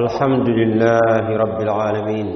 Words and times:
الحمد 0.00 0.48
لله 0.48 1.36
رب 1.36 1.60
العالمين 1.62 2.26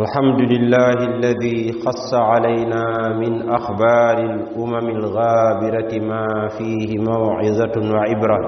الحمد 0.00 0.40
لله 0.52 0.98
الذي 1.14 1.72
خص 1.86 2.14
علينا 2.14 2.84
من 3.20 3.50
أخبار 3.50 4.18
الأمم 4.18 4.86
الغابرة 4.88 5.92
ما 6.00 6.48
فيه 6.58 6.88
موعظة 6.98 7.76
وعبرة 7.94 8.40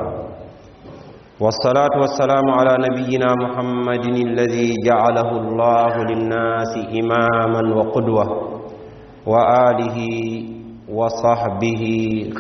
والصلاة 1.40 1.95
والسلام 2.01 2.46
على 2.51 2.76
نبينا 2.90 3.34
محمد 3.34 4.04
الذي 4.04 4.74
جعله 4.84 5.30
الله 5.40 6.04
للناس 6.10 6.72
إماما 7.04 7.62
وقدوة 7.76 8.24
وآله 9.26 9.98
وصحبه 10.88 11.82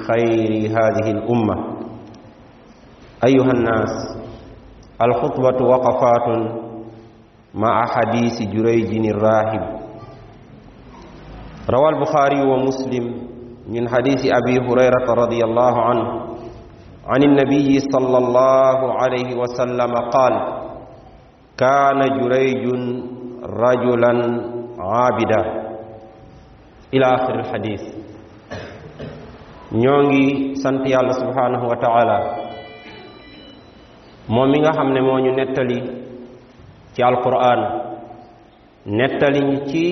خير 0.08 0.50
هذه 0.76 1.06
الأمة 1.16 1.56
أيها 3.26 3.52
الناس 3.52 4.23
الخطبة 5.04 5.64
وقفات 5.66 6.26
مع 7.54 7.84
حديث 7.86 8.42
جريج 8.42 9.06
الراهب 9.10 9.78
روى 11.70 11.88
البخاري 11.88 12.42
ومسلم 12.50 13.04
من 13.68 13.88
حديث 13.88 14.20
أبي 14.26 14.66
هريرة 14.68 15.12
رضي 15.24 15.40
الله 15.44 15.80
عنه 15.82 16.22
عن 17.06 17.22
النبي 17.22 17.78
صلى 17.80 18.18
الله 18.18 18.78
عليه 19.00 19.36
وسلم 19.36 19.92
قال 20.12 20.34
كان 21.56 22.00
جريج 22.20 22.64
رجلا 23.44 24.12
عابدا 24.78 25.42
إلى 26.94 27.04
آخر 27.06 27.34
الحديث 27.40 27.82
نيونغي 29.72 30.54
سنتي 30.54 30.96
الله 30.96 31.12
سبحانه 31.12 31.62
وتعالى 31.66 32.44
moom 34.28 34.50
mi 34.50 34.60
nga 34.60 34.72
xam 34.72 34.88
ne 34.92 35.00
moo 35.00 35.18
ñu 35.24 35.32
nettali 35.34 35.78
ci 36.94 37.02
alquran 37.02 37.60
nettaliñ 38.98 39.46
ci 39.68 39.84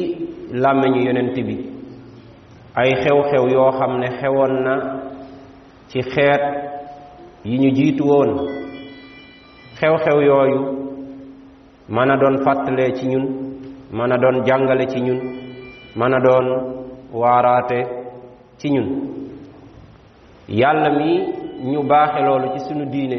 làmmiñu 0.62 1.00
yonent 1.06 1.34
bi 1.48 1.56
ay 2.74 2.90
xew-xew 3.02 3.44
yoo 3.54 3.70
xam 3.78 3.92
ne 4.00 4.08
xewoon 4.18 4.52
na 4.64 4.74
ci 5.90 6.00
xeet 6.12 6.42
yi 7.44 7.56
ñu 7.58 7.68
jiitu 7.76 8.04
woon 8.10 8.30
xew-xew 9.78 10.18
yooyu 10.28 10.58
mën 11.88 12.08
a 12.12 12.16
doon 12.22 12.36
fàttalee 12.44 12.92
ci 12.96 13.06
ñun 13.08 13.24
mën 13.92 14.12
a 14.12 14.16
doon 14.22 14.46
jàngale 14.46 14.84
ci 14.92 15.00
ñun 15.00 15.20
mën 15.96 16.12
a 16.16 16.20
doon 16.26 16.46
waraate 17.20 17.78
ci 18.58 18.68
ñun 18.70 18.86
yàlla 20.48 20.88
mi 20.98 21.10
ñu 21.70 21.82
baaxe 21.88 22.20
loolu 22.22 22.46
ci 22.54 22.58
sunu 22.68 22.84
diine 22.90 23.18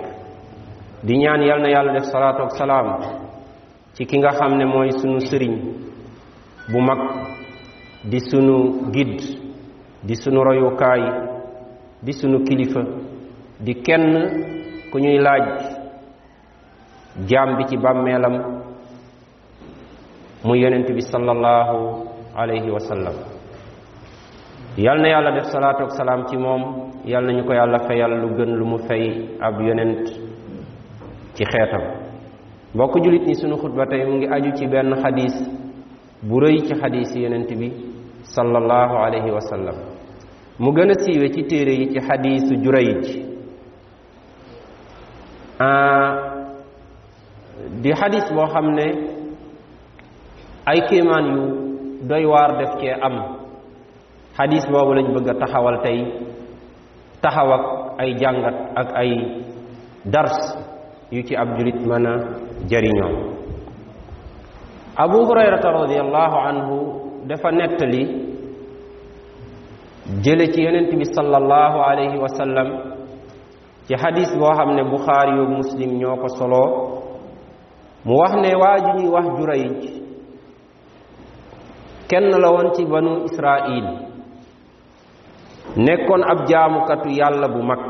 Di 1.02 1.16
nyaan 1.18 1.42
y 1.42 1.72
na 1.92 2.00
sala 2.00 2.98
ciking 3.94 4.22
ngahamne 4.22 4.64
moi 4.64 4.90
sunu 4.92 5.18
sy 5.20 5.38
bumak 6.70 7.00
disunu 8.10 8.90
gid, 8.92 9.20
di 10.04 10.14
sunuroyo 10.14 10.74
kai, 10.76 11.02
diunukil 12.04 12.86
di 13.58 13.74
ken 13.82 14.02
kunyilaji 14.90 15.76
jamambi 17.28 17.64
ki 17.64 17.76
bamela. 17.82 18.59
muy 20.44 20.60
yonente 20.60 20.94
bi 20.94 21.02
salallahu 21.02 22.04
alayhi 22.34 22.70
wa 22.70 22.80
sallam 22.80 23.12
yal 24.78 24.98
na 24.98 25.08
yàlla 25.08 25.32
def 25.34 25.46
salaatu 25.52 25.84
ak 25.84 25.90
salaam 25.92 26.24
ci 26.28 26.36
moom 26.38 26.92
yal 27.04 27.24
nañu 27.26 27.44
ko 27.44 27.52
yàlla 27.52 27.78
fayal 27.86 28.08
lu 28.20 28.34
gën 28.36 28.56
lu 28.56 28.64
mu 28.64 28.78
fay 28.88 29.36
ab 29.40 29.60
yonent 29.60 30.06
ci 31.34 31.44
xeetam 31.44 31.82
mbokk 32.74 33.02
julit 33.04 33.26
ni 33.26 33.34
sunu 33.34 33.56
xutba 33.56 33.84
tey 33.86 34.04
mu 34.06 34.16
ngi 34.16 34.26
aju 34.32 34.52
ci 34.56 34.66
benn 34.66 34.94
xadis 34.96 35.34
bu 36.22 36.40
rëy 36.40 36.58
ci 36.64 36.72
xadis 36.74 37.14
yonent 37.16 37.50
bi 37.58 37.68
salallahu 38.22 38.94
alayhi 38.96 39.30
wa 39.30 39.40
sallam 39.40 39.76
mu 40.58 40.72
gën 40.72 40.90
a 40.90 40.94
siiwe 41.04 41.30
ci 41.32 41.42
téere 41.44 41.72
yi 41.74 41.90
ci 41.92 41.98
xadisu 42.00 42.54
jurayij 42.64 43.24
ah, 45.58 46.46
di 47.82 47.92
xadis 47.92 48.32
boo 48.32 48.46
xam 48.46 48.70
ne 48.74 49.19
ay 50.68 50.80
kéemaan 50.88 51.26
yu 51.36 51.42
doy 52.04 52.24
waar 52.28 52.50
def 52.58 52.72
cee 52.80 52.92
am 53.06 53.14
hadis 54.38 54.64
boobu 54.68 54.94
lañ 54.94 55.06
bëgg 55.14 55.28
a 55.28 55.34
taxawal 55.40 55.76
tey 55.84 55.98
taxaw 57.22 57.50
ak 57.56 57.64
ay 57.98 58.10
jàngat 58.20 58.56
ak 58.80 58.88
ay 59.02 59.10
dars 60.04 60.36
yu 61.12 61.22
ci 61.22 61.34
ab 61.36 61.48
julit 61.56 61.78
mën 61.86 62.06
a 62.06 62.14
jariñoo 62.70 63.14
abu 65.02 65.18
hurayrata 65.28 65.68
radiallahu 65.72 66.36
anhu 66.50 66.74
dafa 67.28 67.50
nettali 67.52 68.02
jële 70.24 70.44
ci 70.52 70.60
yonent 70.62 70.90
bi 70.98 71.04
sallallahu 71.04 71.78
alayhi 71.90 72.18
wa 72.20 72.28
sallam 72.28 72.68
ci 73.88 73.94
xadis 73.96 74.30
boo 74.38 74.52
xam 74.56 74.70
ne 74.76 74.82
buxaari 74.90 75.32
yoog 75.36 75.50
muslim 75.58 75.90
ñoo 76.00 76.16
ko 76.16 76.28
soloo 76.38 76.68
mu 78.04 78.14
wax 78.20 78.32
ne 78.44 78.50
waa 78.62 78.76
ji 78.84 78.90
ñuy 78.98 79.08
wax 79.14 79.26
jurayj 79.36 79.99
kenn 82.10 82.28
la 82.42 82.50
woon 82.50 82.74
ci 82.76 82.82
banu 82.84 83.24
Israil 83.30 83.86
nekkoon 85.76 86.22
ab 86.32 86.38
jaamukatu 86.50 87.08
yàlla 87.08 87.46
bu 87.48 87.60
mag 87.62 87.80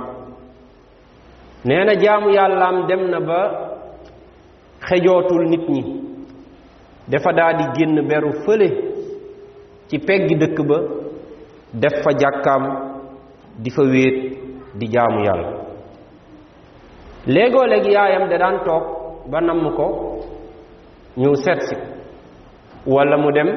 nee 1.65 1.85
na 1.85 1.95
jaamu 2.05 2.29
yàllaam 2.37 2.77
dem 2.89 3.03
na 3.11 3.19
ba 3.29 3.41
xejootul 4.89 5.45
nit 5.53 5.65
ñi 5.75 5.83
dafa 7.11 7.33
daldi 7.33 7.65
génn 7.77 8.07
beru 8.09 8.31
fële 8.45 8.69
ci 9.89 9.97
peggi 10.07 10.35
dëkk 10.43 10.59
ba 10.69 10.79
def 11.83 11.95
fa 12.05 12.11
jàkkaam 12.21 12.63
di 13.63 13.71
fa 13.77 13.83
wéet 13.93 14.17
di 14.79 14.87
jaamu 14.95 15.21
yàlla 15.27 15.51
léegoo 17.35 17.67
léegi 17.73 17.91
yaayam 17.97 18.29
da 18.31 18.37
daan 18.43 18.57
toog 18.67 18.85
ba 19.31 19.39
namm 19.41 19.65
ko 19.77 19.87
ñëw 21.21 21.35
seetsi 21.45 21.77
walla 22.93 23.17
mu 23.17 23.31
dem 23.39 23.53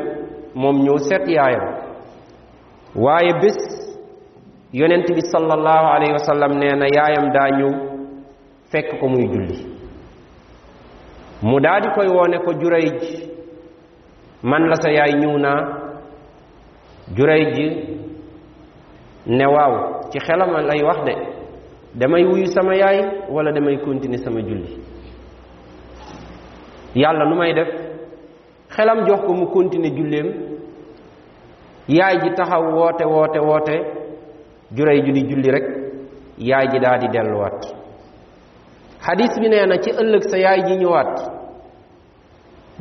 moom 0.56 0.78
ñëw 0.84 0.98
seet 1.08 1.26
yaayam 1.36 1.74
waaye 2.96 3.32
bés 3.42 3.60
yonent 4.74 5.08
bi 5.16 5.22
sallallahu 5.22 5.86
alayhi 5.96 6.14
wa 6.14 6.18
sallam 6.30 6.52
nee 6.58 6.76
na 6.80 6.88
yaayam 6.96 7.28
daa 7.34 7.50
ñëw 7.60 7.70
fekk 8.72 9.00
ko 9.00 9.08
muy 9.08 9.28
julli 9.34 9.58
mu 11.42 11.60
daa 11.60 11.80
di 11.82 11.90
koy 11.96 12.08
wone 12.08 12.38
ko 12.46 12.54
Jurayj 12.54 13.30
man 14.44 14.68
la 14.70 14.76
sa 14.76 14.90
yaay 14.92 15.14
ñëw 15.22 15.38
naa 15.40 15.62
Jurayj 17.16 17.58
ne 19.38 19.46
waaw 19.56 19.74
ci 20.12 20.20
xelam 20.26 20.56
a 20.56 20.62
lay 20.62 20.84
wax 20.84 21.00
de 21.08 21.14
damay 21.96 22.26
wuyu 22.26 22.46
sama 22.48 22.76
yaay 22.76 22.98
walla 23.34 23.52
damay 23.52 23.78
continuer 23.78 24.20
sama 24.20 24.42
julli 24.42 24.72
yàlla 26.96 27.26
nu 27.26 27.36
may 27.36 27.54
def 27.54 27.83
xelam 28.78 28.98
jox 29.06 29.20
ko 29.28 29.32
mu 29.40 29.46
continue 29.56 29.92
julleem 29.98 30.28
yaay 31.98 32.16
ji 32.24 32.30
taxaw 32.38 32.64
woote 32.76 33.06
woote 33.14 33.40
woote 33.48 33.76
juray 34.76 35.00
ju 35.06 35.12
di 35.18 35.22
julli 35.30 35.50
rek 35.56 35.68
yaay 36.50 36.68
ji 36.72 36.78
daa 36.86 36.98
di 37.02 37.08
delluwaat 37.14 37.62
xadis 39.06 39.34
bi 39.42 39.48
nee 39.52 39.66
na 39.72 39.78
ci 39.84 39.90
ëllëg 40.02 40.24
sa 40.32 40.38
yaay 40.46 40.60
ji 40.68 40.74
ñëwaat 40.82 41.12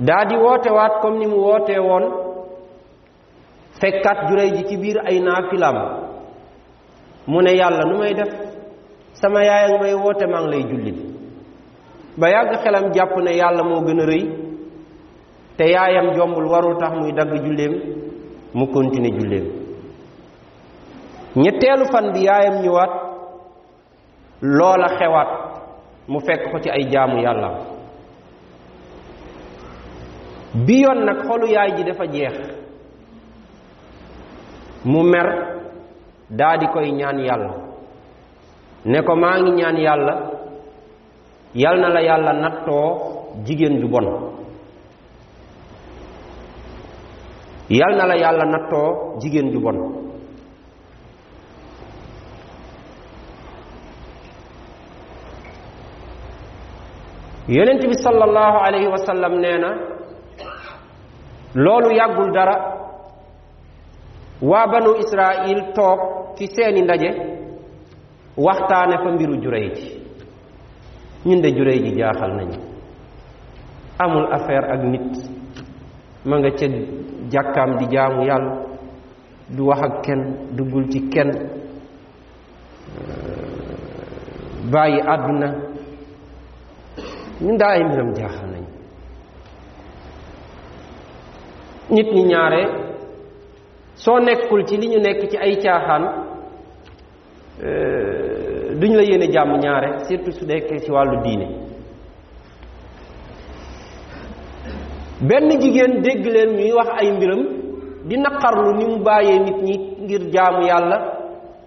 daa 0.08 0.24
di 0.28 0.36
wootewaat 0.44 0.94
comme 1.02 1.18
ni 1.18 1.26
mu 1.26 1.38
wootee 1.46 1.78
woon 1.88 2.04
fekkaat 3.80 4.18
juray 4.28 4.50
ji 4.56 4.62
ci 4.68 4.74
biir 4.82 4.98
ay 5.10 5.18
naafilaam 5.20 5.78
mu 7.30 7.38
ne 7.42 7.52
yàlla 7.60 7.84
nu 7.90 7.98
may 7.98 8.14
def 8.18 8.32
sama 9.20 9.40
yaay 9.48 9.64
ak 9.68 9.80
may 9.82 9.94
woote 10.02 10.24
maa 10.32 10.40
ngi 10.42 10.50
lay 10.54 10.64
jullit 10.70 10.98
ba 12.20 12.26
yàgg 12.34 12.52
xelam 12.62 12.84
jàpp 12.94 13.14
ne 13.26 13.32
yàlla 13.40 13.62
moo 13.70 13.80
gën 13.86 14.00
a 14.00 14.06
rëy 14.12 14.24
te 15.56 15.68
yaayam 15.70 16.12
jombul 16.16 16.48
warul 16.48 16.78
tax 16.80 16.92
muy 16.96 17.12
dagg 17.12 17.30
julleem 17.44 17.74
mu 18.54 18.66
continuer 18.72 19.12
julleem 19.18 19.46
ñetteelu 21.36 21.84
fan 21.92 22.12
bi 22.12 22.20
yaayam 22.26 22.56
ñëwaat 22.64 22.92
loola 24.40 24.88
xewaat 24.98 25.30
mu 26.08 26.18
fekk 26.20 26.50
ko 26.52 26.58
ci 26.60 26.70
ay 26.70 26.88
jaamu 26.92 27.18
yàlla 27.20 27.48
bi 30.66 30.80
yoon 30.82 31.04
nag 31.04 31.18
xolu 31.26 31.46
yaay 31.48 31.70
ji 31.76 31.84
dafa 31.84 32.04
jeex 32.06 32.34
mu 34.84 35.02
mer 35.04 35.26
daa 36.30 36.56
di 36.56 36.66
koy 36.66 36.90
ñaan 36.92 37.18
yàlla 37.18 37.50
ne 38.84 39.02
ko 39.02 39.16
maa 39.16 39.38
ngi 39.38 39.52
ñaan 39.60 39.76
yàlla 39.76 40.14
yal 41.54 41.76
na 41.80 41.88
la 41.88 42.00
yàlla 42.02 42.32
nattoo 42.32 43.00
jigéen 43.44 43.80
ju 43.80 43.88
bon 43.88 44.32
yal 47.70 47.92
na 47.96 48.06
la 48.06 48.16
yàlla 48.16 48.44
nattoo 48.44 49.18
jigéen 49.20 49.52
ju 49.52 49.60
bon 49.60 49.76
yonent 57.48 57.86
bi 57.88 57.94
salallahu 57.94 58.58
alayhi 58.58 58.88
wa 58.88 58.96
sallam 58.96 59.32
nee 59.40 59.58
na 59.58 59.76
loolu 61.54 61.90
yàggul 61.96 62.32
dara 62.34 62.54
waa 64.42 64.66
banu 64.72 64.94
israil 64.98 65.72
toog 65.74 66.00
ci 66.36 66.46
seeni 66.46 66.82
ndaje 66.82 67.08
waxtaane 68.36 68.96
fa 69.04 69.08
mbiru 69.14 69.36
juray 69.42 69.70
ji 69.74 70.02
ñun 71.26 71.40
de 71.42 71.50
juray 71.56 71.78
ji 71.84 71.90
jaaxal 71.98 72.32
nañu 72.36 72.58
amul 73.98 74.26
affaire 74.34 74.66
ak 74.74 74.82
nit 74.82 75.31
ma 76.24 76.36
nga 76.38 76.50
ca 76.50 76.66
jàkkam 77.32 77.78
di 77.78 77.86
jaamu 77.86 78.22
yàlla 78.28 78.54
du 79.56 79.66
wax 79.66 79.82
ak 79.86 80.02
kenn 80.04 80.22
duggul 80.56 80.84
ci 80.90 81.00
kenn 81.12 81.30
euh, 81.30 81.44
bàyyi 84.72 85.00
àdduna 85.12 85.48
ñun 87.44 87.56
daa 87.60 87.70
ay 87.74 87.82
mbiram 87.84 88.10
jaaxal 88.16 88.48
nañu 88.52 88.66
nit 91.94 92.06
ñi 92.14 92.22
ñaare 92.30 92.62
soo 93.94 94.18
nekkul 94.20 94.64
ci 94.68 94.76
li 94.76 94.86
ñu 94.88 94.98
nekk 95.00 95.30
ci 95.30 95.36
ay 95.36 95.54
caaxaan 95.62 96.04
euh, 97.62 98.78
duñ 98.80 98.92
la 98.94 99.02
yéene 99.02 99.26
jàmm 99.32 99.56
ñaare 99.62 99.98
surtout 100.06 100.34
su 100.36 100.44
nekkee 100.46 100.78
ci 100.78 100.90
wàllu 100.90 101.20
diine 101.22 101.70
benn 105.28 105.48
jigéen 105.60 106.02
dégg 106.04 106.24
leen 106.26 106.48
ñuy 106.56 106.72
wax 106.72 106.88
ay 107.00 107.12
mbiram 107.12 107.42
di 108.04 108.16
naqarlu 108.16 108.76
ni 108.76 108.84
mu 108.86 108.96
bàyyee 109.04 109.38
nit 109.38 109.56
ñi 109.62 109.74
ngir 110.04 110.20
jaamu 110.34 110.66
yàlla 110.66 110.98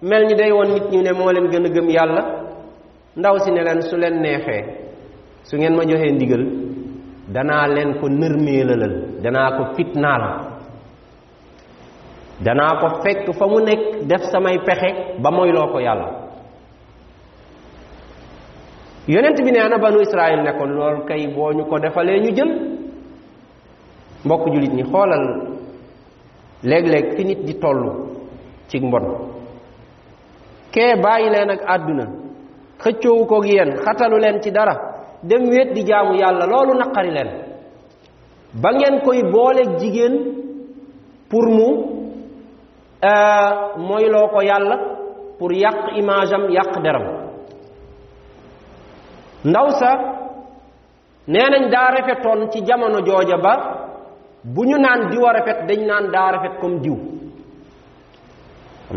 mel 0.02 0.22
ni 0.26 0.34
day 0.36 0.52
woon 0.52 0.68
nit 0.74 0.86
ñi 0.90 1.02
ne 1.02 1.12
moo 1.12 1.32
leen 1.32 1.48
gën 1.50 1.64
a 1.64 1.68
gëm 1.74 1.88
yàlla 1.88 2.22
ndaw 3.16 3.38
si 3.38 3.50
ne 3.50 3.62
leen 3.64 3.80
su 3.80 3.96
leen 3.96 4.20
neexee 4.22 4.64
su 5.44 5.56
ngeen 5.56 5.74
ma 5.76 5.82
joxee 5.88 6.12
ndigal 6.12 6.44
danaa 7.34 7.66
leen 7.66 7.94
ko 8.00 8.08
nërmeelalal 8.08 8.94
danaa 9.24 9.50
ko 9.58 9.62
fitnaal 9.76 10.24
danaa 12.44 12.72
ko 12.80 12.86
fekk 13.02 13.22
fa 13.38 13.46
mu 13.46 13.58
nekk 13.60 13.82
def 14.08 14.22
samay 14.32 14.58
pexe 14.66 14.88
ba 15.22 15.30
moyloo 15.30 15.66
ko 15.72 15.78
yàlla 15.80 16.08
yonent 19.08 19.38
bi 19.44 19.50
nee 19.52 19.68
na 19.68 19.78
banu 19.78 19.98
israel 20.00 20.40
ne 20.42 20.52
ko 20.58 20.64
lool 20.66 20.96
kay 21.08 21.26
boo 21.34 21.52
ñu 21.52 21.64
ko 21.64 21.78
defalee 21.78 22.20
ñu 22.20 22.30
jël 22.36 22.52
mbokk 24.26 24.46
julit 24.52 24.72
ni 24.78 24.84
xoolal 24.92 25.24
leg-leg 26.70 27.04
fi 27.16 27.22
nit 27.24 27.40
di 27.48 27.54
toll 27.62 27.82
ci 28.68 28.76
mbon 28.80 29.04
kee 30.74 30.92
bàyyi 31.04 31.28
leen 31.34 31.48
ak 31.54 31.62
àdduna 31.74 32.04
xëccoowu 32.82 33.24
koog 33.30 33.44
yéen 33.52 33.70
xatalu 33.84 34.16
ci 34.42 34.50
dara 34.50 34.74
dem 35.22 35.42
wet 35.52 35.68
di 35.74 35.82
jaamu 35.90 36.12
yàlla 36.22 36.46
loolu 36.52 36.72
naqari 36.80 37.10
leen 37.16 37.30
ba 38.62 38.70
ngeen 38.72 38.96
koy 39.06 39.18
purmu 39.32 39.78
jigéen 39.80 40.14
pour 41.30 41.46
mu 41.58 41.68
euh, 43.10 43.48
moyloo 43.88 44.28
ko 44.34 44.40
yàlla 44.40 44.76
pour 45.38 45.52
yàq 45.52 45.78
image 46.00 46.32
am 46.34 46.44
deram 46.84 47.04
ndaw 49.50 49.68
sa 49.80 49.90
nee 51.26 51.48
nañ 51.52 51.64
daa 51.70 52.00
ci 52.52 52.58
jamono 52.68 52.98
jooja 53.06 53.36
ba 53.46 53.54
bu 54.54 54.62
ñu 54.68 54.76
naan 54.82 55.00
diw 55.10 55.24
rafet 55.36 55.58
dañ 55.68 55.80
naan 55.90 56.06
daa 56.14 56.28
rafet 56.34 56.54
comme 56.60 56.78
diw 56.84 56.96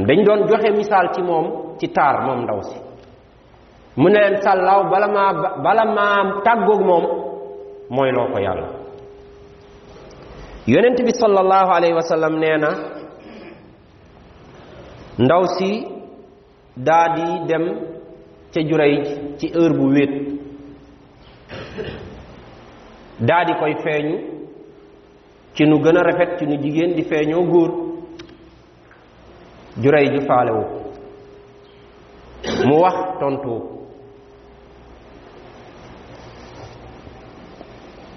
dañ 0.08 0.20
doon 0.28 0.42
joxe 0.50 0.70
misaal 0.80 1.08
ci 1.14 1.22
moom 1.30 1.46
ci 1.80 1.88
taar 1.96 2.16
moom 2.26 2.40
ndaw 2.46 2.60
si 2.70 2.78
mu 4.00 4.08
ne 4.10 4.20
leen 4.24 4.38
sàllaaw 4.44 4.82
bala 4.92 5.08
maa 5.16 5.32
bala 5.64 5.84
maa 5.98 6.20
tàggoog 6.46 6.82
moom 6.90 7.06
mooy 7.96 8.10
loo 8.16 8.28
ko 8.34 8.38
yàlla 8.46 8.68
yonent 10.74 11.00
bi 11.08 11.12
sallallahu 11.22 11.70
alayhi 11.78 11.96
wa 12.00 12.30
nee 12.42 12.58
na 12.64 12.72
ndaw 15.26 15.44
si 15.56 15.70
daa 16.88 17.06
dem 17.50 17.66
ca 18.54 18.62
juray 18.70 18.94
ci 19.40 19.46
heure 19.56 19.76
bu 19.78 19.86
wéet 19.96 20.12
daa 23.30 23.44
koy 23.60 23.74
feeñu 23.84 24.18
ci 25.60 25.66
nu 25.66 25.78
gën 25.84 25.96
rafet 25.98 26.40
ci 26.40 26.46
nu 26.46 26.56
jigéen 26.64 26.96
di 26.96 27.04
feeñoo 27.04 27.44
góor 27.52 27.70
ju 29.82 29.92
rey 29.92 30.06
ju 30.14 30.22
mu 32.68 32.76
wax 32.80 32.96
tontu 33.20 33.56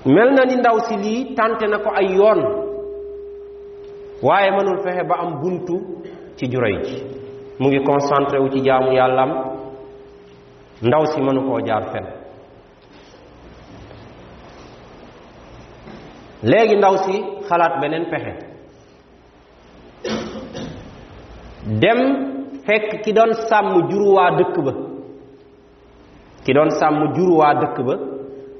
mel 0.05 0.31
na 0.37 0.43
ni 0.45 0.55
ndaw 0.57 0.77
si 0.87 0.95
lii 1.05 1.35
tante 1.35 1.67
na 1.67 1.79
ko 1.79 1.91
ay 1.91 2.07
yoon 2.15 2.41
waaye 4.23 4.49
mënul 4.57 4.79
fexe 4.85 5.03
ba 5.11 5.15
am 5.23 5.31
buntu 5.43 5.77
ci 6.37 6.47
juray 6.51 6.77
ji 6.85 6.97
mu 7.59 7.67
ngi 7.69 7.83
concentré 7.83 8.39
wu 8.39 8.49
ci 8.55 8.61
jaamu 8.63 8.93
yàllam 8.93 9.31
ndaw 10.87 11.05
si 11.11 11.19
mënu 11.21 11.41
koo 11.49 11.59
jaar 11.67 11.85
fenn 11.93 12.22
léegi 16.43 16.77
ndaw 16.77 16.95
si 17.05 17.15
xalaat 17.49 17.75
beneen 17.81 18.05
pexe 18.11 18.33
dem 21.81 21.99
fekk 22.67 23.05
ki 23.05 23.13
doon 23.17 23.33
sàmm 23.49 23.67
jur 23.91 24.17
dëkk 24.39 24.57
ba 24.67 24.73
ki 26.45 26.53
doon 26.57 26.71
sàmm 26.81 26.99
jur 27.17 27.31
waa 27.39 27.55
dëkk 27.61 27.77
ba 27.87 27.95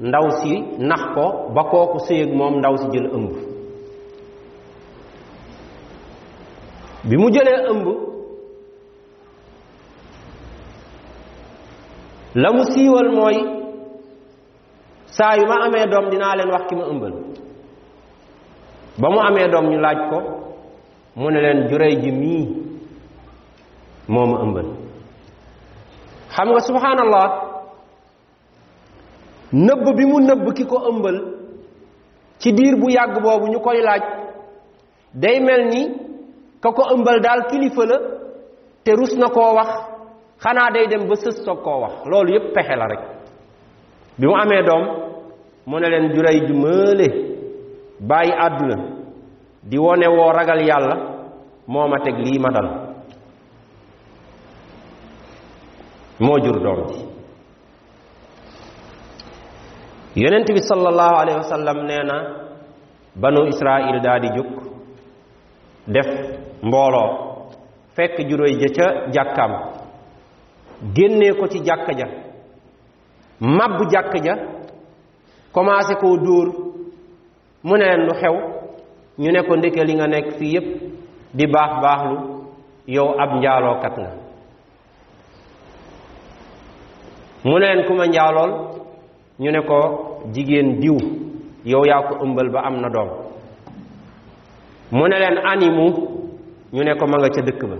ndaw 0.09 0.27
si 0.39 0.53
nax 0.91 1.03
ko 1.15 1.25
ba 1.55 1.63
kooku 1.73 1.99
sëy 2.07 2.23
moom 2.39 2.55
ndaw 2.59 2.75
si 2.81 2.87
jël 2.93 3.07
ëmb 3.17 3.31
bi 7.09 7.17
mu 7.17 7.29
jëlee 7.35 7.61
ëmb 7.73 7.85
la 12.43 12.49
mu 12.53 12.63
siiwal 12.65 13.09
mooy 13.17 13.37
saa 15.07 15.37
yu 15.37 15.45
ma 15.49 15.57
amee 15.67 15.87
doom 15.93 16.11
dinaa 16.11 16.37
leen 16.37 16.51
wax 16.55 16.65
ki 16.69 16.75
ma 16.77 16.85
ëmbal 16.93 17.15
ba 19.01 19.07
mu 19.15 19.21
amee 19.27 19.49
doom 19.53 19.67
ñu 19.71 19.79
laaj 19.81 19.99
ko 20.11 20.19
mu 21.21 21.31
ne 21.31 21.41
leen 21.41 21.69
juray 21.69 21.95
ji 22.03 22.11
mii 22.21 22.45
moo 24.13 24.27
ma 24.31 24.39
ëmbal 24.45 24.67
xam 26.35 26.49
nga 26.51 26.61
subhanallah 26.61 27.27
nëbb 29.67 29.85
bi 29.97 30.05
mu 30.11 30.19
nëbb 30.29 30.47
ki 30.57 30.65
ko 30.71 30.77
ëmbal 30.91 31.17
ci 32.41 32.53
diir 32.53 32.75
bu 32.81 32.91
yàgg 32.91 33.23
boobu 33.23 33.47
ñu 33.53 33.61
koy 33.61 33.81
laaj 33.83 34.03
day 35.15 35.41
mel 35.41 35.63
ni 35.73 35.83
ka 36.63 36.71
ko 36.77 36.83
ëmbal 36.95 37.21
daal 37.25 37.41
kilifa 37.51 37.85
la 37.87 37.99
te 38.85 38.93
rus 38.93 39.15
na 39.17 39.29
koo 39.29 39.55
wax 39.55 39.71
xanaa 40.43 40.71
day 40.75 40.87
dem 40.91 41.05
ba 41.09 41.15
sës 41.17 41.37
soog 41.45 41.61
koo 41.65 41.81
wax 41.81 41.95
loolu 42.11 42.31
yëpp 42.35 42.53
pexe 42.55 42.77
la 42.77 42.87
rek 42.87 43.03
bi 44.19 44.27
mu 44.27 44.35
amee 44.43 44.63
doom 44.69 44.85
mu 45.67 45.81
ne 45.81 45.89
leen 45.89 46.13
juray 46.15 46.39
ji 46.47 46.53
mëlee 46.53 47.32
bàyyi 48.09 48.33
àdduna 48.33 48.77
di 49.63 49.79
wone 49.79 50.07
woo 50.09 50.33
ragal 50.33 50.61
yàlla 50.67 50.95
moo 51.67 51.89
ma 51.89 51.99
teg 52.05 52.17
lii 52.19 52.39
ma 52.39 52.49
dal 52.55 52.69
moo 56.21 56.39
jur 56.45 56.59
doom 56.63 56.81
ji 60.15 60.23
yonent 60.25 60.49
bi 60.55 60.61
salallahu 60.71 61.15
alayhi 61.23 61.39
wa 61.39 61.49
sallam 61.55 61.77
nee 61.89 62.03
na 62.11 62.17
banu 63.15 63.47
israil 63.47 64.01
daa 64.03 64.19
di 64.21 64.29
jukk 64.37 64.53
def 65.87 66.09
mbooloo 66.63 67.11
fekk 67.97 68.17
juróy 68.29 68.55
ja 68.61 68.69
ca 68.77 68.87
jàkkaam 69.15 69.53
génnee 70.95 71.33
ko 71.39 71.47
ci 71.47 71.59
jàkk 71.69 71.89
ja 71.99 72.07
mabb 73.41 73.81
jàkk 73.93 74.15
ja 74.25 74.35
commencé 75.53 75.95
koo 76.01 76.17
dóor 76.17 76.72
mu 77.63 77.77
ne 77.77 77.85
leen 77.87 78.01
lu 78.07 78.13
xew 78.21 78.35
ñu 79.23 79.31
ne 79.33 79.41
ko 79.49 79.57
ndeke 79.57 79.81
li 79.89 79.95
nga 79.95 80.07
nekk 80.07 80.27
fii 80.39 80.53
yépp 80.55 80.65
di 81.39 81.45
baax 81.55 81.71
baaxlu 81.83 82.17
yow 82.97 83.09
ab 83.23 83.31
njaalookat 83.39 83.95
nga 84.01 84.11
mu 87.47 87.55
ne 87.59 87.67
leen 87.67 87.81
ku 87.89 87.93
ma 87.95 88.05
njaalool 88.07 88.53
ñu 89.43 89.51
ne 89.51 89.61
ko 89.69 89.79
jigéen 90.35 90.71
diw 90.83 90.97
yow 91.73 91.83
yaa 91.91 92.03
ko 92.09 92.13
ëmbal 92.25 92.49
ba 92.55 92.61
am 92.69 92.77
na 92.83 92.89
doom 92.95 93.09
mu 94.97 95.05
ne 95.09 95.17
leen 95.23 95.39
animu 95.53 95.87
ñu 96.75 96.83
ne 96.87 96.93
ko 96.99 97.05
ma 97.07 97.17
nga 97.21 97.29
ca 97.35 97.43
dëkk 97.49 97.63
ba 97.71 97.77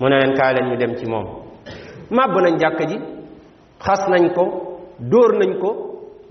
mu 0.00 0.06
ne 0.08 0.16
leen 0.20 0.34
kaay 0.38 0.52
leen 0.56 0.68
ñu 0.70 0.76
dem 0.76 0.94
ci 0.98 1.06
moom 1.06 1.26
màbb 2.16 2.34
nañ 2.44 2.54
jàkk 2.62 2.80
ji 2.90 2.96
xas 3.84 4.02
nañ 4.12 4.24
ko 4.36 4.44
dóor 5.10 5.32
nañ 5.40 5.52
ko 5.62 5.70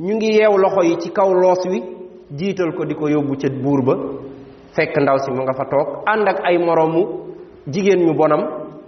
ñu 0.05 0.13
ngi 0.15 0.29
yeew 0.37 0.57
loxo 0.57 0.81
yi 0.83 0.95
ci 1.01 1.09
kaw 1.13 1.29
loos 1.33 1.59
wi 1.69 2.00
jiital 2.35 2.71
ko 2.75 2.87
di 2.87 2.95
ko 2.95 3.11
yóbbu 3.11 3.33
ca 3.35 3.47
buur 3.51 3.79
ba 3.83 3.95
fekk 4.75 4.95
ndaw 5.03 5.17
si 5.19 5.29
mu 5.35 5.43
nga 5.43 5.53
fa 5.55 5.65
toog 5.67 6.07
ànd 6.07 6.27
ak 6.27 6.39
ay 6.47 6.57
moroomu 6.57 7.27
jigéen 7.67 8.05
ñu 8.07 8.13
bonam 8.15 8.41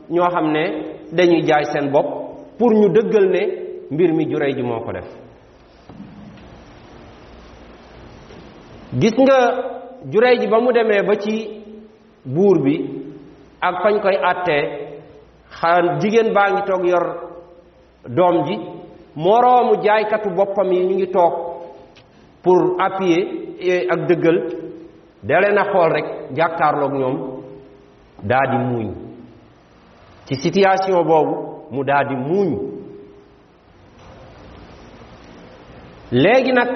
ñoo 0.09 0.29
xam 0.31 0.47
ne 0.51 0.63
dañuy 1.11 1.43
jaay 1.43 1.65
seen 1.71 1.91
bopp 1.91 2.07
pour 2.57 2.71
ñu 2.73 2.87
dëggal 2.93 3.25
ne 3.31 3.41
mbir 3.91 4.13
mi 4.13 4.29
jurey 4.31 4.53
ji 4.55 4.63
moo 4.63 4.79
ko 4.79 4.91
def 4.93 5.07
gis 8.99 9.15
nga 9.17 9.39
jurey 10.11 10.39
ji 10.39 10.47
ba 10.47 10.59
mu 10.59 10.71
demee 10.71 11.03
ba 11.07 11.15
ci 11.19 11.35
buur 12.25 12.63
bi 12.63 12.75
ak 13.59 13.75
fañ 13.83 13.99
koy 13.99 14.15
àttee 14.31 14.61
xan 15.57 15.99
jigéen 15.99 16.31
baa 16.33 16.49
ngi 16.51 16.61
toog 16.67 16.85
yor 16.87 17.05
doom 18.07 18.45
ji 18.47 18.55
moroomu 19.15 19.83
jaaykatu 19.83 20.29
boppam 20.35 20.71
yi 20.71 20.85
ñu 20.87 20.95
ngi 20.95 21.07
toog 21.11 21.52
pour 22.43 22.75
appuyer 22.77 23.55
e 23.59 23.87
ak 23.89 23.99
dëggal 24.09 24.37
da 25.23 25.39
leen 25.39 25.57
a 25.57 25.63
xool 25.71 25.89
rek 25.93 26.05
jàkkaarloog 26.37 26.93
ñoom 27.01 27.15
daa 28.29 28.45
di 28.51 28.57
muuñ 28.57 28.87
ci 30.25 30.35
situation 30.35 31.03
boobu 31.07 31.35
mu 31.71 31.83
daa 31.83 32.03
di 32.03 32.15
muuñ 32.15 32.49
léegi 36.11 36.51
nag 36.51 36.69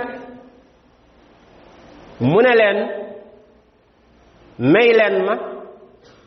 mu 2.21 2.41
ne 2.41 2.53
leen 2.55 2.77
may 4.73 4.91
leen 4.93 5.25
ma 5.25 5.33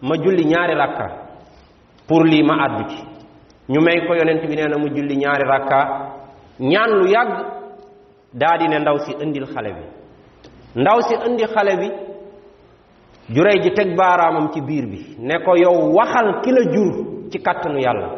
ma 0.02 0.14
julli 0.16 0.44
ñaari 0.44 0.75
rakka 0.75 1.06
pour 2.06 2.25
lii 2.25 2.42
ma 2.42 2.54
addu 2.64 2.85
ci 2.90 3.02
ñu 3.73 3.80
may 3.80 4.06
ko 4.06 4.14
yonent 4.14 4.47
bi 4.49 4.54
nee 4.54 4.68
na 4.68 4.76
mu 4.78 4.88
julli 4.90 5.16
ñaari 5.16 5.44
rakka 5.44 5.80
ñaan 6.59 6.90
lu 6.99 7.06
yàgg 7.11 7.60
daa 8.32 8.58
ne 8.68 8.78
ndaw 8.78 8.96
si 9.04 9.12
indil 9.25 9.46
xale 9.50 9.70
bi 9.76 9.84
ndaw 10.80 10.99
si 11.06 11.14
indi 11.26 11.44
xale 11.54 11.75
bi 11.80 11.88
juree 13.34 13.60
ji 13.62 13.70
teg 13.72 13.96
baaraamam 13.99 14.52
ci 14.52 14.60
biir 14.60 14.87
bi 14.87 15.16
ne 15.18 15.42
ko 15.44 15.56
yow 15.56 15.92
waxal 15.96 16.40
ki 16.42 16.50
la 16.52 16.62
jur 16.72 16.92
ci 17.30 17.38
kàttanu 17.38 17.78
yàlla 17.80 18.08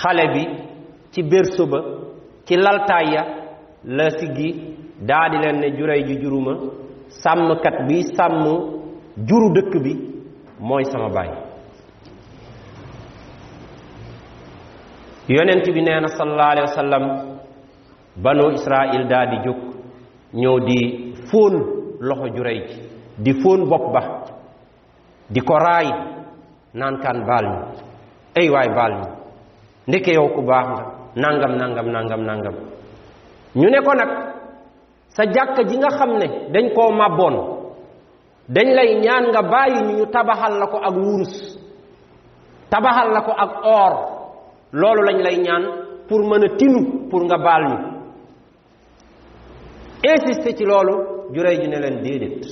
xale 0.00 0.24
bi 0.34 0.42
ci 1.12 1.22
berso 1.22 1.66
ba 1.66 1.80
ci 2.46 2.54
laltaay 2.56 3.06
ya 3.14 3.22
la 3.96 4.10
siggi 4.10 4.48
daa 5.08 5.28
leen 5.28 5.58
ne 5.60 5.68
juree 5.76 6.04
ji 6.06 6.14
juruma 6.22 6.54
sàmmkat 7.08 7.76
bi 7.88 7.96
sàmm 8.16 8.44
juru 9.28 9.48
dëkk 9.54 9.74
bi 9.84 9.92
mooy 10.60 10.84
sama 10.84 11.08
baay 11.14 11.45
yonent 15.28 15.66
bi 15.66 15.80
neena 15.82 16.06
sallallahu 16.08 16.52
alayhi 16.54 16.68
wasallam 16.70 17.04
banu 18.16 18.54
israil 18.54 19.02
daa 19.10 19.26
di 19.28 19.38
jóg 19.44 19.58
ñëw 20.36 20.54
di 20.68 20.78
fóon 21.30 21.54
loxo 22.00 22.26
ju 22.34 22.42
rey 22.42 22.60
di 23.18 23.32
fun 23.42 23.64
bokba, 23.68 23.92
ba 23.92 24.02
di 25.30 25.40
ko 25.40 25.54
raay 25.58 25.88
naan 26.74 26.96
kan 27.02 27.18
baal 27.26 27.46
ñu 27.46 27.58
ay 28.38 28.48
waay 28.50 28.68
baal 28.74 28.92
ñu 29.00 29.06
ndeke 29.86 30.12
yow 30.14 30.28
ku 30.34 30.42
baax 30.42 30.66
nga 30.66 30.82
nangam 31.16 31.52
nangam 31.60 31.86
nangam 31.90 32.20
nangam 32.26 32.56
ñu 33.54 33.66
ne 33.70 33.78
ko 33.82 33.94
nag 33.94 34.10
sa 35.08 35.24
jàkk 35.24 35.66
ji 35.68 35.76
nga 35.78 35.90
xam 35.98 36.18
ne 36.18 36.26
dañ 36.54 36.70
ko 36.74 36.90
màbboon 36.92 37.36
dañ 38.48 38.66
lay 38.74 39.00
ñaan 39.02 39.24
nga 39.34 39.42
bàyyi 39.42 39.80
ñu 39.90 39.94
ñu 39.98 40.06
tabaxal 40.06 40.62
ak 40.62 40.94
wurus 40.94 41.34
ak 42.70 43.64
or 43.64 44.15
loolu 44.72 45.02
lañ 45.02 45.16
lay 45.22 45.36
ñaan 45.36 45.62
pour 46.08 46.20
mën 46.30 46.42
a 46.42 46.56
tinu 46.58 47.08
pour 47.10 47.22
nga 47.24 47.36
baal 47.38 47.62
ñu 47.68 47.92
insisté 50.02 50.56
ci 50.56 50.64
loolu 50.64 50.92
juray 51.34 51.56
ji 51.60 51.68
ne 51.68 51.76
leen 51.78 52.02
déedéet 52.02 52.42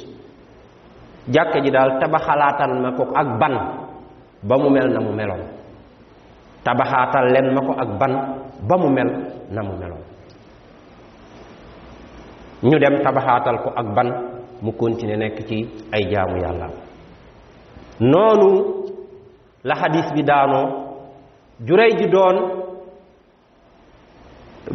jàkka 1.33 1.63
ji 1.65 1.71
daal 1.71 1.99
tabaxalaatal 2.01 2.75
ma 2.83 2.93
ko 2.97 3.05
ak 3.15 3.29
ban 3.41 3.53
ba 4.43 4.57
mu 4.59 4.71
mel 4.71 4.89
na 4.93 5.01
mu 5.01 5.13
meloon 5.13 5.43
tabaxaatal 6.63 7.27
leen 7.33 7.55
ma 7.55 7.61
ko 7.61 7.73
ak 7.83 7.89
ban 7.99 8.13
ba 8.69 8.77
mu 8.77 8.89
mel 8.89 9.09
na 9.51 9.63
mu 9.63 9.77
meloon 9.77 10.05
ñu 12.63 12.79
dem 12.79 13.03
tabaxaatal 13.03 13.57
ko 13.65 13.71
ak 13.77 13.87
ban 13.95 14.09
mu 14.63 14.73
continuer 14.73 15.17
nekk 15.19 15.45
ci 15.49 15.69
ay 15.93 16.11
jaamu 16.13 16.37
yàlla 16.41 16.67
noonu 18.01 18.51
la 19.65 19.75
hadis 19.75 20.13
bi 20.15 20.23
daanoo 20.23 20.84
juray 21.61 21.91
ji 21.99 22.07
doon 22.11 22.37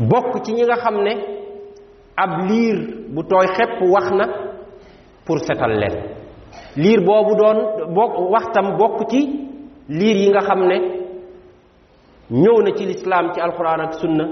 bokk 0.10 0.44
ci 0.46 0.54
ñi 0.54 0.64
nga 0.66 0.76
xam 0.84 0.96
ne 1.04 1.14
ab 2.16 2.32
liir 2.50 2.78
bu 3.14 3.24
tooy 3.24 3.48
xepp 3.56 3.82
wax 3.94 4.12
na 4.12 4.26
pour 5.26 5.40
setal 5.40 5.72
leen 5.80 6.16
liir 6.78 7.02
boobu 7.06 7.36
doon 7.36 7.58
bok 7.94 8.30
waxtam 8.32 8.78
bokk 8.78 9.10
ci 9.10 9.20
liir 9.88 10.16
yi 10.18 10.30
nga 10.30 10.40
xam 10.40 10.60
ne 10.68 10.78
ñëw 12.32 12.58
na 12.64 12.72
ci 12.78 12.86
lislaam 12.86 13.34
ci 13.34 13.40
alquran 13.42 13.82
ak 13.82 13.94
sunna 13.94 14.26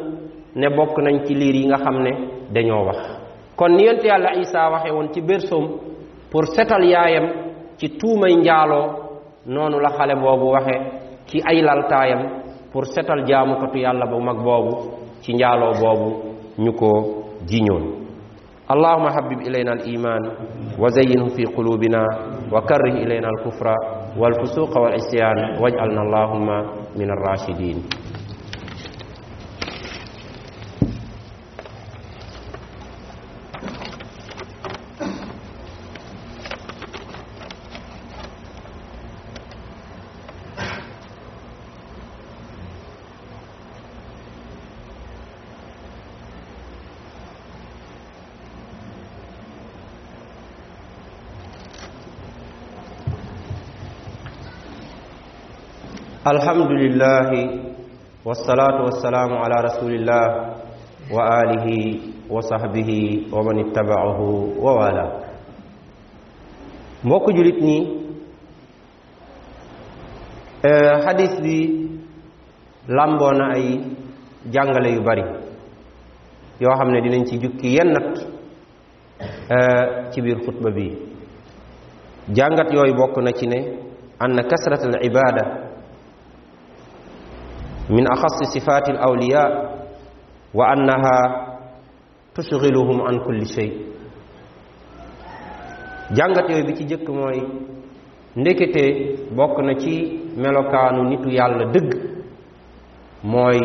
ne 0.56 0.70
bokk 0.70 0.98
nañ 1.04 1.26
ci 1.26 1.34
liir 1.34 1.56
yi 1.56 1.66
nga 1.68 1.78
xam 1.78 1.98
ne 2.02 2.12
dañoo 2.54 2.86
wax 2.86 3.00
kon 3.56 3.70
ni 3.76 3.84
yent 3.86 4.04
yàlla 4.04 4.34
isa 4.40 4.70
waxe 4.70 4.92
woon 4.94 5.12
ci 5.14 5.22
bersom 5.22 5.66
pour 6.32 6.46
setal 6.56 6.84
yaayam 6.84 7.26
ci 7.78 7.90
tuumay 7.98 8.36
njaaloo 8.36 8.86
noonu 9.46 9.80
la 9.80 9.90
xale 9.90 10.16
boobu 10.16 10.46
waxe 10.50 11.07
ci 11.28 11.44
ay 11.44 11.60
laltaayam 11.64 12.22
pour 12.72 12.88
setal 12.88 13.24
jaamukatu 13.28 13.78
yàlla 13.80 14.06
bu 14.12 14.18
mag 14.28 14.38
boobu 14.46 14.74
ci 15.24 15.30
njaaloo 15.36 15.74
boobu 15.82 16.10
ñu 16.64 16.72
jiñoon 17.52 17.86
اللهم 18.74 19.08
حبب 19.16 19.40
إلينا 19.48 19.72
الإيمان 19.74 20.24
وزينه 20.82 21.26
في 21.40 21.44
قلوبنا 21.56 22.04
وكره 22.54 22.94
إلينا 23.04 23.28
الكفر 23.40 23.68
والفسوق 24.22 24.72
والعصيان 24.82 25.38
واجعلنا 25.62 26.02
اللهم 26.04 26.48
من 27.00 27.10
الراشدين 27.16 27.78
الحمد 56.36 56.72
لله 56.84 57.32
والصلاة 58.26 58.78
والسلام 58.86 59.30
على 59.44 59.56
رسول 59.68 59.94
الله 59.94 60.26
وآله 61.16 61.68
وصحبه 62.30 62.92
ومن 63.36 63.56
اتبعه 63.64 64.20
ووالاه 64.66 65.12
موك 67.04 67.26
جلتني 67.38 67.76
حديث 71.08 71.34
بي 71.46 71.58
لامبونا 72.98 73.46
اي 73.56 73.66
جانغال 74.56 74.86
يو 74.98 75.02
باري 75.08 75.26
يو 76.64 76.70
خامن 76.78 76.96
دي 77.04 77.10
نانسي 77.14 77.36
جوكي 77.44 77.72
ينك 77.80 78.08
تي 80.12 80.20
بير 80.26 80.38
خطبه 80.46 80.70
بي 80.76 80.88
جانغات 82.38 82.70
يوي 82.76 82.92
بوكنا 83.02 83.32
سي 83.40 83.58
ان 84.26 84.36
كثره 84.52 84.82
العباده 84.92 85.67
min 87.90 88.04
akhasi 88.06 88.46
sifati 88.52 88.92
al 88.92 88.98
awliya 89.00 89.44
wa 90.54 90.66
annaha 90.76 91.18
tushghiluhum 92.36 93.00
an 93.08 93.16
kulli 93.24 93.46
shay 93.46 93.70
jangati 96.12 96.54
yoy 96.54 96.64
bi 96.68 96.74
ci 96.76 96.84
jëkk 96.84 97.08
mooy 97.18 97.40
ndekete 98.36 98.84
bokk 99.38 99.56
na 99.66 99.74
ci 99.80 99.94
melokaanu 100.42 101.02
nitu 101.10 101.30
yàlla 101.38 101.66
dëgg 101.74 101.92
mooy 103.32 103.58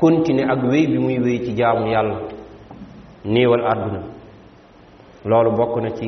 continue 0.00 0.42
ak 0.52 0.60
wéy 0.70 0.84
bi 0.90 0.98
muy 0.98 1.16
wéy 1.24 1.38
ci 1.46 1.50
jaamu 1.58 1.86
yàlla 1.94 2.18
néewal 3.24 3.62
àdduna 3.70 4.02
loolu 5.30 5.50
bokk 5.58 5.74
na 5.82 5.90
ci 5.98 6.06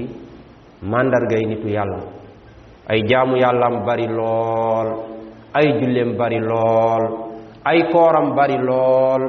mandargay 0.91 1.45
nitu 1.49 1.69
yàlla 1.71 2.01
ay 2.91 3.01
jaamu 3.11 3.37
yàllaam 3.43 3.77
bari 3.87 4.07
lool 4.09 5.19
ay 5.55 5.67
barilol, 5.79 6.11
bari 6.15 6.17
barilol, 6.39 7.03
ay 7.67 7.79
kooram 7.91 8.37
bari 8.39 8.57
lool 8.59 9.23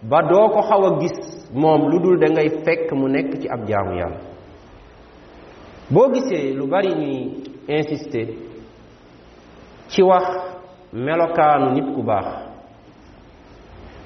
ba 0.00 0.24
doo 0.24 0.48
ko 0.56 0.60
xaw 0.64 0.82
gis 1.04 1.14
mom 1.52 1.80
ludul 1.84 2.16
dul 2.16 2.16
da 2.20 2.28
ngay 2.32 2.64
fekk 2.64 2.88
mu 2.96 3.06
nekk 3.08 3.36
ci 3.42 3.46
ab 3.48 3.68
jaamu 3.68 4.00
yàlla 4.00 4.18
boo 5.92 6.08
gisee 6.12 6.56
lu 6.56 6.64
bari 6.66 6.90
ñuy 6.96 7.20
insister 7.68 8.26
ci 9.88 10.02
wax 10.02 10.24
melokaanu 10.92 11.66
nit 11.76 11.88
ku 11.94 12.00
baax 12.02 12.26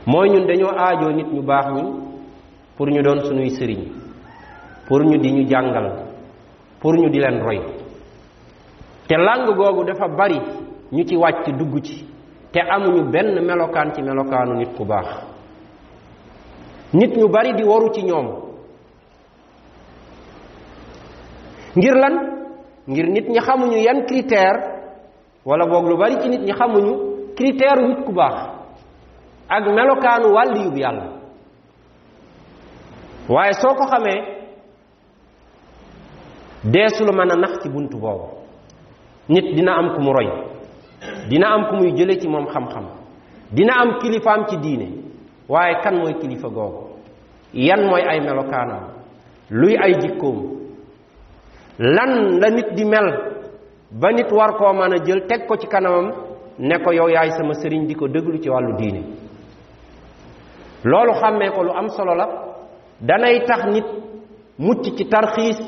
mooy 0.06 0.28
ñun 0.30 0.46
dañoo 0.46 0.74
aajoo 0.76 1.12
nit 1.12 1.28
ñu 1.30 1.42
ñi 1.42 1.84
pour 2.76 2.88
ñu 2.90 3.02
doon 3.02 3.20
sëriñ 3.58 3.80
pour 4.88 5.00
ñu 5.04 5.18
di 5.22 5.30
ñu 5.32 5.46
jàngal 5.48 5.86
pour 6.80 6.92
ñu 6.96 7.08
di 7.08 7.20
leen 7.20 7.38
roy 7.40 7.60
te 9.06 9.14
làng 9.16 9.46
googu 9.54 9.84
dafa 9.84 10.08
bari 10.18 10.38
ñu 10.94 11.02
ci 11.08 11.16
wàcc 11.16 11.46
dugg 11.58 11.82
ci 11.82 12.04
te 12.52 12.60
amuñu 12.60 13.10
benn 13.12 13.44
melokaan 13.46 13.92
ci 13.94 14.02
melokaanu 14.02 14.54
nit 14.54 14.70
ku 14.76 14.84
baax 14.84 15.06
nit 16.92 17.16
ñu 17.18 17.28
bari 17.28 17.52
di 17.56 17.64
waru 17.64 17.90
ci 17.94 18.02
ñoom 18.04 18.26
ngir 21.76 21.94
lan 22.02 22.14
ngir 22.86 23.06
nit 23.08 23.26
ñi 23.28 23.38
xamuñu 23.40 23.76
yan 23.76 24.06
critère 24.06 24.56
wala 25.44 25.66
boog 25.66 25.86
lu 25.90 25.96
bari 25.98 26.14
ci 26.20 26.28
nit 26.28 26.40
ñi 26.46 26.52
xamuñu 26.52 26.92
critère 27.36 27.78
nit 27.88 28.04
ku 28.06 28.12
baax 28.12 28.34
ak 29.48 29.64
melokaanu 29.78 30.28
wàll 30.36 30.54
yub 30.62 30.76
yàlla 30.76 31.08
waaye 33.28 33.52
soo 33.54 33.74
ko 33.74 33.84
xamee 33.92 34.20
mën 36.64 37.30
a 37.30 37.36
nax 37.36 37.52
ci 37.62 37.68
boobu 37.68 38.26
nit 39.28 39.54
dina 39.56 39.72
am 39.76 39.94
ku 39.96 40.00
mu 40.00 40.12
roy 40.12 40.53
dina 41.28 41.48
am 41.54 41.66
ku 41.70 41.76
muy 41.76 41.92
jële 41.96 42.18
ci 42.20 42.28
moom 42.28 42.46
xam-xam 42.46 42.84
dina 43.50 43.72
am 43.80 43.98
kilifaam 44.00 44.46
ci 44.48 44.56
diine 44.58 44.86
waaye 45.48 45.80
kan 45.82 45.92
mooy 45.96 46.14
kilifa 46.14 46.48
googu 46.48 46.80
yan 47.54 47.82
mooy 47.90 48.02
ay 48.02 48.20
melokaanam 48.20 48.82
luy 49.50 49.76
ay 49.76 49.94
jikkoom 50.00 50.38
lan 51.78 52.38
la 52.40 52.48
nit 52.50 52.74
di 52.76 52.84
mel 52.84 53.08
ba 53.90 54.12
nit 54.12 54.30
war 54.32 54.56
koo 54.56 54.72
mën 54.72 54.92
a 54.92 54.98
jël 55.06 55.26
teg 55.28 55.46
ko 55.46 55.56
ci 55.56 55.66
kanamam 55.66 56.12
ne 56.58 56.78
ko 56.84 56.92
yow 56.92 57.08
yaay 57.08 57.30
sama 57.30 57.54
sëriñ 57.54 57.86
di 57.88 57.94
ko 57.94 58.08
déglu 58.08 58.38
ci 58.40 58.48
wàllu 58.50 58.76
diine 58.76 59.02
loolu 60.84 61.12
xàmmee 61.20 61.50
ko 61.50 61.62
lu 61.62 61.70
am 61.72 61.88
solo 61.88 62.14
la 62.14 62.26
danay 63.00 63.44
tax 63.46 63.64
nit 63.72 63.86
mucc 64.58 64.94
ci 64.96 65.04
tarxiis 65.08 65.58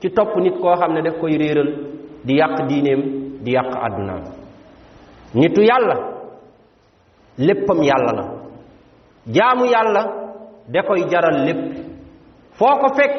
ci 0.00 0.10
topp 0.10 0.36
nit 0.36 0.58
koo 0.60 0.74
xam 0.76 0.92
ne 0.92 1.02
daf 1.02 1.18
koy 1.20 1.36
réeral 1.36 1.68
di 2.24 2.34
yàq 2.34 2.66
diineem 2.68 3.02
di 3.44 3.52
yàq 3.52 3.70
àddunaam 3.86 4.22
nitu 5.34 5.62
yàlla 5.62 5.94
léppam 7.38 7.78
yàlla 7.82 8.12
la 8.16 8.24
jaamu 9.34 9.64
yàlla 9.66 10.02
da 10.74 10.82
koy 10.82 11.00
jaral 11.10 11.44
lépp 11.46 11.60
foo 12.58 12.74
ko 12.80 12.88
fekk 12.96 13.12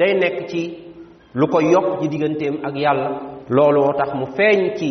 day 0.00 0.12
nekk 0.14 0.46
ci 0.48 0.78
lu 1.34 1.46
ko 1.46 1.58
yokk 1.60 2.00
ci 2.00 2.08
digganteem 2.08 2.54
ak 2.68 2.74
yàlla 2.76 3.10
loolu 3.48 3.80
moo 3.80 3.92
tax 3.98 4.10
mu 4.14 4.26
feeñ 4.36 4.74
ci 4.78 4.88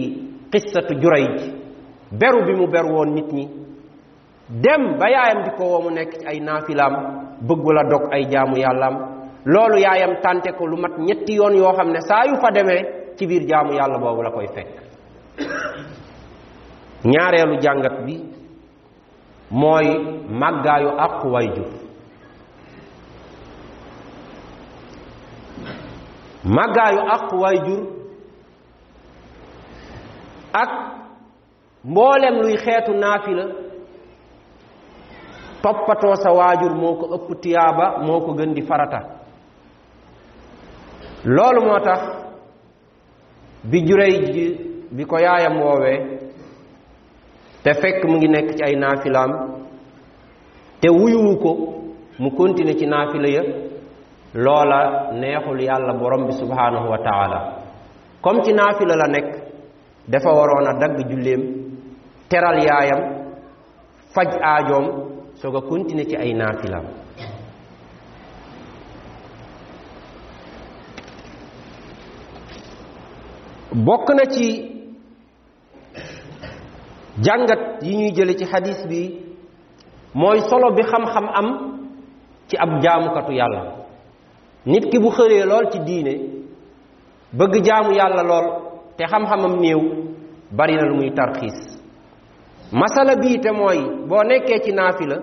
xissatu 0.52 0.94
juray 1.02 1.26
ji 1.38 1.52
beru 2.20 2.46
bi 2.46 2.54
mu 2.54 2.68
beru 2.68 2.90
woon 2.96 3.14
nit 3.16 3.30
ñi 3.34 3.46
dem 4.64 4.82
ba 5.00 5.08
yaayam 5.10 5.44
di 5.46 5.52
ko 5.58 5.64
woo 5.66 5.82
mu 5.82 5.90
nekk 5.90 6.12
ci 6.20 6.26
ay 6.28 6.40
naafilaam 6.40 6.94
bëggul 7.48 7.78
a 7.80 7.84
dog 7.92 8.04
ay 8.12 8.24
jaamu 8.32 8.58
yàllaam 8.58 8.96
loolu 9.46 9.78
yaayam 9.80 10.14
tànte 10.24 10.52
ko 10.58 10.66
lu 10.68 10.78
mat 10.78 10.94
ñetti 11.08 11.34
yoon 11.36 11.56
yoo 11.58 11.74
xam 11.78 11.90
ne 11.92 12.00
saa 12.10 12.24
yu 12.26 12.36
fa 12.42 12.50
demee 12.56 12.82
ci 13.18 13.26
biir 13.28 13.44
jaamu 13.50 13.74
yàlla 13.74 13.98
boobu 14.02 14.22
la 14.24 14.30
koy 14.32 14.48
fekk 14.56 14.72
ñaareelu 17.06 17.62
jàngat 17.62 17.96
bi 18.06 18.18
mooy 19.50 19.86
màggaayu 20.30 20.90
aq 20.98 21.24
way 21.34 21.48
jur 21.56 21.66
màggaayu 26.56 27.00
aq 27.16 27.32
way 27.42 27.56
jur 27.66 27.84
ak 30.54 30.70
mboolem 31.84 32.36
luy 32.42 32.58
xeetu 32.58 32.94
naafi 32.94 33.32
la 33.32 33.46
toppatoo 35.62 36.16
sa 36.16 36.32
waajur 36.32 36.76
moo 36.76 36.96
ko 36.96 37.06
ëpp 37.16 37.42
tiyaaba 37.42 37.98
moo 38.06 38.20
ko 38.20 38.34
gën 38.34 38.54
di 38.54 38.62
farata 38.62 39.00
loolu 41.26 41.62
moo 41.66 41.80
tax 41.80 42.02
bi 43.64 43.80
jurey 43.88 44.16
bi 44.96 45.04
ko 45.06 45.18
yaayam 45.20 45.62
woowee 45.62 46.13
te 47.64 47.72
fekk 47.82 48.04
mu 48.06 48.14
ngi 48.18 48.28
nekk 48.28 48.50
ci 48.58 48.64
ay 48.68 48.76
naafilaam 48.76 49.32
te 50.82 50.88
wuyuwu 50.90 51.34
ko 51.44 51.52
mu 52.22 52.30
continuer 52.38 52.76
ci 52.80 52.86
naafila 52.86 53.30
ya 53.38 53.44
loola 54.34 54.80
neexul 55.20 55.60
yàlla 55.70 55.94
borom 56.00 56.26
bi 56.28 56.34
subhanahu 56.34 56.88
wa 56.92 56.98
taala 57.08 57.40
comme 58.22 58.44
ci 58.44 58.54
naafila 58.54 58.96
la 58.96 59.08
nekk 59.08 59.30
dafa 60.08 60.30
waroon 60.38 60.68
a 60.68 60.74
dagg 60.80 61.10
julleem 61.10 61.42
teral 62.30 62.58
yaayam 62.68 63.02
faj 64.14 64.32
aajoom 64.50 64.86
soog 65.40 65.56
a 65.56 65.62
continuer 65.70 66.08
ci 66.10 66.16
ay 66.18 66.34
naafilaam 66.34 66.84
bokk 73.86 74.10
na 74.18 74.26
ci 74.26 74.73
jàngat 77.22 77.60
yi 77.82 77.96
ñuy 77.96 78.12
jële 78.16 78.34
ci 78.40 78.46
xadis 78.46 78.86
bi 78.90 79.12
mooy 80.14 80.40
solo 80.40 80.70
bi 80.76 80.84
xam-xam 80.84 81.26
am 81.34 81.48
ci 82.48 82.58
ab 82.58 82.70
jaamukatu 82.82 83.32
yàlla 83.34 83.64
nit 84.66 84.84
ki 84.92 85.00
bu 85.00 85.10
xëree 85.12 85.46
lool 85.46 85.66
ci 85.72 85.80
diine 85.86 86.14
bëgg 87.32 87.64
jaamu 87.66 87.92
yàlla 87.94 88.24
lool 88.24 88.46
te 88.98 89.06
xam-xamam 89.06 89.56
néew 89.60 89.80
bari 90.52 90.74
lu 90.76 90.96
muy 90.96 91.10
tarxiis 91.16 91.60
masala 92.72 93.16
bi 93.22 93.38
te 93.42 93.52
mooy 93.52 93.80
boo 94.10 94.24
nekkee 94.24 94.60
ci 94.66 94.72
naafi 94.74 95.06
la 95.06 95.18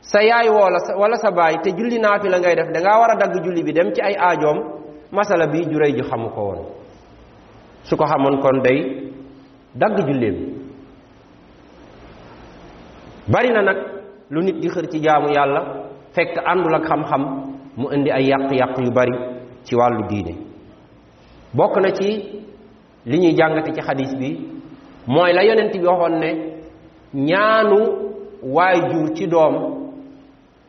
sa 0.00 0.22
yaay 0.22 0.48
woola 0.48 0.78
wala 1.00 1.16
sa 1.16 1.30
baay 1.30 1.54
te 1.62 1.70
julli 1.70 1.98
la 1.98 2.38
ngay 2.38 2.56
def 2.56 2.68
dangaa 2.74 2.98
war 3.00 3.10
a 3.10 3.14
dagg 3.16 3.34
julli 3.44 3.62
bi 3.64 3.72
dem 3.72 3.90
ci 3.94 4.00
ay 4.02 4.14
aajoom 4.18 4.58
masala 5.12 5.46
bi 5.46 5.62
juréy 5.70 5.92
ju 5.96 6.04
xamu 6.10 6.28
ko 6.30 6.42
woon 6.42 6.60
su 7.82 7.96
ko 7.96 8.04
xamoon 8.06 8.40
kon 8.40 8.62
day 8.62 8.80
dagg 9.74 9.98
julleem 10.06 10.61
bari 13.28 13.50
na 13.52 13.62
nag 13.62 13.78
lu 14.32 14.40
nit 14.42 14.56
di 14.58 14.68
xër 14.68 14.86
ci 14.90 14.98
jaamu 15.00 15.28
yàlla 15.30 15.60
fekk 16.14 16.36
àndul 16.50 16.74
ak 16.74 16.82
xam-xam 16.88 17.22
mu 17.76 17.88
indi 17.90 18.10
ay 18.10 18.24
yàq-yàq 18.30 18.78
yu 18.84 18.90
bari 18.94 19.12
ci 19.64 19.76
wàllu 19.76 20.06
diine 20.08 20.32
bokk 21.52 21.76
na 21.80 21.88
ci 21.92 22.10
li 23.06 23.18
ñuy 23.18 23.32
jàngate 23.38 23.72
ci 23.74 23.80
xadis 23.80 24.14
bi 24.20 24.38
mooy 25.06 25.32
la 25.32 25.42
yonent 25.44 25.72
bi 25.74 25.86
waxoon 25.86 26.18
ne 26.18 26.30
ñaanu 27.30 27.78
waay 28.54 28.76
juur 28.90 29.08
ci 29.16 29.26
doom 29.28 29.54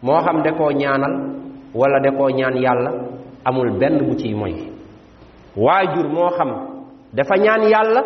moo 0.02 0.22
xam 0.26 0.44
da 0.44 0.52
koo 0.54 0.72
ñaanal 0.72 1.14
wala 1.74 2.00
da 2.04 2.12
koo 2.18 2.30
ñaan 2.30 2.56
yàlla 2.64 2.92
amul 3.46 3.72
benn 3.80 3.98
bu 4.08 4.14
ciy 4.20 4.34
moy 4.36 4.54
waay 5.56 5.86
jur 5.96 6.08
moo 6.08 6.30
xam 6.38 6.50
dafa 7.14 7.36
ñaan 7.36 7.64
yàlla 7.70 8.02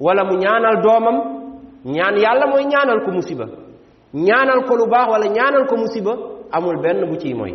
wala 0.00 0.24
mu 0.24 0.34
ñaanal 0.36 0.76
doomam 0.82 1.16
ñaan 1.84 2.16
yàlla 2.16 2.46
mooy 2.46 2.64
ñaanal 2.64 3.00
ko 3.04 3.10
musiba 3.12 3.46
ñaanal 4.14 4.64
ko 4.68 4.76
lu 4.76 4.86
baax 4.86 5.08
wala 5.08 5.26
ñaanal 5.32 5.64
ko 5.66 5.76
musiba 5.76 6.12
amul 6.52 6.80
benn 6.84 7.08
bu 7.08 7.16
ciy 7.16 7.32
moy 7.34 7.54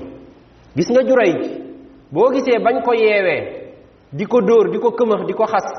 gis 0.75 0.89
nga 0.89 1.03
juray 1.05 1.31
ji 1.41 1.49
boo 2.11 2.31
gisee 2.33 2.57
bañ 2.59 2.81
ko 2.81 2.93
yeewee 2.97 3.69
di 4.11 4.25
ko 4.25 4.41
dóor 4.41 4.71
di 4.73 4.79
ko 4.81 4.89
këmax 4.89 5.25
di 5.29 5.33
ko 5.37 5.45
xas 5.45 5.69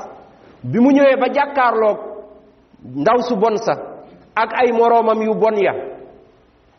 bi 0.63 0.79
mu 0.79 0.91
ñëwee 0.91 1.17
ba 1.19 1.27
ndaw 2.79 3.17
su 3.27 3.35
bon 3.35 3.57
sa 3.59 3.73
ak 4.35 4.53
ay 4.63 4.71
moroomam 4.71 5.19
yu 5.21 5.35
bon 5.35 5.55
ya 5.59 5.73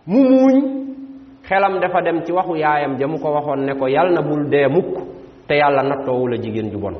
mu 0.08 0.20
muuñ 0.24 0.56
xelam 1.44 1.78
dafa 1.80 2.00
dem 2.00 2.24
ci 2.24 2.32
waxu 2.32 2.56
yaayam 2.56 2.96
ja 2.98 3.06
mu 3.06 3.18
ko 3.20 3.28
waxoon 3.30 3.64
ne 3.66 3.74
ko 3.76 3.86
yàlla 3.86 4.20
na 4.22 4.22
bul 4.22 4.48
dee 4.48 4.66
mukk 4.68 4.96
te 5.46 5.54
yàlla 5.58 5.82
nattoowu 5.82 6.28
la 6.28 6.36
jigéen 6.40 6.70
ju 6.70 6.78
bon 6.78 6.96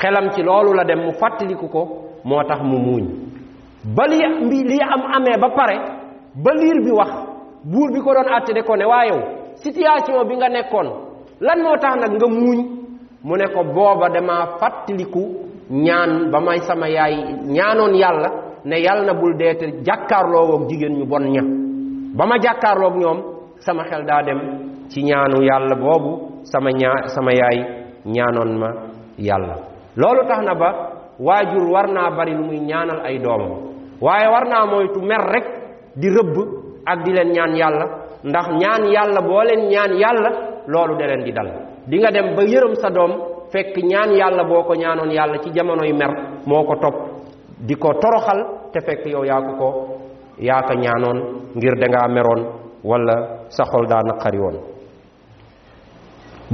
xelam 0.00 0.30
ci 0.32 0.42
loolu 0.42 0.72
la 0.72 0.84
dem 0.84 1.04
mu 1.06 1.12
fàttaliku 1.12 1.68
ko 1.68 1.82
moo 2.24 2.42
tax 2.48 2.58
mu 2.64 2.78
muuñ 2.78 3.23
ba 3.84 4.04
li 4.08 4.16
lii 4.64 4.80
am 4.80 5.02
amee 5.12 5.36
ba 5.40 5.48
pare 5.54 5.76
ba 6.40 6.50
liir 6.54 6.80
bi 6.84 6.90
wax 6.92 7.10
buur 7.64 7.92
bi 7.92 8.00
ko 8.00 8.10
doon 8.14 8.32
àtte 8.36 8.52
de 8.54 8.62
ko 8.62 8.74
ne 8.76 8.84
waa 8.86 9.04
yow 9.08 9.20
bi 10.28 10.34
nga 10.36 10.48
nekkoon 10.48 10.88
lan 11.40 11.58
moo 11.62 11.76
tax 11.76 11.94
nag 12.00 12.12
nga 12.16 12.26
muuñ 12.32 12.58
mu 13.26 13.36
ne 13.36 13.44
ko 13.54 13.60
booba 13.74 14.08
dama 14.08 14.56
fàttaliku 14.58 15.20
ñaan 15.70 16.30
ba 16.32 16.38
may 16.40 16.60
sama 16.68 16.88
yaay 16.88 17.14
ñaanoon 17.56 17.94
yàlla 18.02 18.30
ne 18.64 18.76
yàlla 18.86 19.04
na 19.04 19.14
bul 19.20 19.36
deete 19.38 19.66
jàkkaarloo 19.86 20.56
ak 20.62 20.68
jigéen 20.70 20.96
ñu 20.98 21.04
bon 21.06 21.20
ña 21.34 21.42
ba 22.16 22.24
ma 22.26 22.36
jàkkaarloo 22.44 22.90
ñoom 23.02 23.18
sama 23.66 23.82
xel 23.90 24.02
daa 24.08 24.22
dem 24.26 24.40
ci 24.90 25.02
ñaanu 25.04 25.38
yàlla 25.50 25.74
boobu 25.84 26.10
sama 26.52 26.70
ñaa 26.80 26.98
sama 27.14 27.32
yaay 27.40 27.58
ñaanoon 28.14 28.50
ma 28.60 28.68
yàlla 29.28 29.54
loolu 30.00 30.22
tax 30.28 30.40
na 30.46 30.54
ba 30.62 30.68
waajur 31.18 31.64
warna 31.70 32.10
bari 32.14 32.34
lu 32.34 32.44
muy 32.50 32.58
ñaanal 32.58 33.00
ay 33.06 33.18
doomam 33.22 33.70
waaye 34.00 34.26
war 34.28 34.44
naa 34.48 34.66
moytu 34.66 35.00
mer 35.02 35.20
rek 35.30 35.46
di 35.96 36.08
rëbb 36.10 36.36
ak 36.86 37.04
di 37.04 37.12
leen 37.12 37.30
ñaan 37.32 37.54
yàlla 37.56 37.86
ndax 38.24 38.46
ñaan 38.60 38.82
yàlla 38.94 39.20
boo 39.22 39.42
leen 39.42 39.68
ñaan 39.70 39.92
yàlla 39.98 40.30
loolu 40.66 40.94
da 40.98 41.06
leen 41.06 41.24
di 41.24 41.32
dal 41.32 41.48
di 41.86 41.96
nga 41.98 42.10
dem 42.10 42.34
ba 42.36 42.42
yërëm 42.42 42.74
sa 42.76 42.90
doom 42.90 43.12
fekk 43.52 43.76
ñaan 43.90 44.10
yàlla 44.20 44.42
boo 44.44 44.62
ko 44.64 44.74
ñaanoon 44.74 45.10
yàlla 45.10 45.38
ci 45.42 45.50
jamonoy 45.56 45.92
mer 45.92 46.10
moo 46.46 46.64
ko 46.64 46.74
topp 46.76 46.94
di 47.66 47.74
ko 47.76 47.88
toroxal 48.00 48.40
te 48.72 48.80
fekk 48.80 49.06
yow 49.06 49.24
yaa 49.24 49.40
ko 49.46 49.52
ko 49.58 49.68
yaa 50.40 50.62
ko 50.66 50.74
ñaanoon 50.74 51.18
ngir 51.56 51.74
dangaa 51.80 52.08
meroon 52.14 52.42
wala 52.84 53.14
sa 53.48 53.64
xol 53.64 53.86
daa 53.86 54.02
naqari 54.10 54.38
woon 54.38 54.56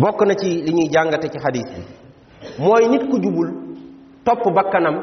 bokk 0.00 0.20
na 0.26 0.34
ci 0.36 0.62
li 0.64 0.72
ñuy 0.74 0.90
jàngate 0.92 1.28
ci 1.30 1.38
xadis 1.44 1.64
bi 1.74 1.82
mooy 2.62 2.88
nit 2.88 3.08
ku 3.10 3.16
jubul 3.20 3.69
topp 4.36 4.54
bakkanam 4.54 4.96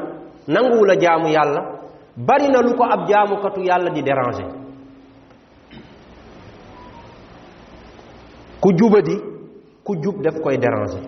nanguwula 0.48 0.96
jaamu 0.96 1.28
yàlla 1.28 1.60
bari 2.16 2.48
na 2.48 2.60
lu 2.62 2.74
ko 2.76 2.84
ab 2.84 3.08
jaamukatu 3.08 3.60
yàlla 3.60 3.90
di 3.94 4.02
déranger 4.02 4.48
ku 8.60 8.72
jubadi 8.72 9.14
ku 9.84 9.94
jub 10.02 10.22
daf 10.22 10.34
koy 10.42 10.56
déranger 10.58 11.02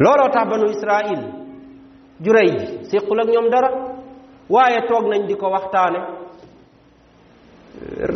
looloo 0.00 0.30
tax 0.32 0.48
banu 0.50 0.66
Israil 0.70 1.20
jurey 2.20 2.50
ji 2.58 2.66
séqul 2.90 3.20
ak 3.20 3.28
ñoom 3.32 3.50
dara 3.50 3.70
waaye 4.48 4.80
toog 4.88 5.06
nañ 5.10 5.26
di 5.26 5.34
ko 5.36 5.48
waxtaane 5.48 6.00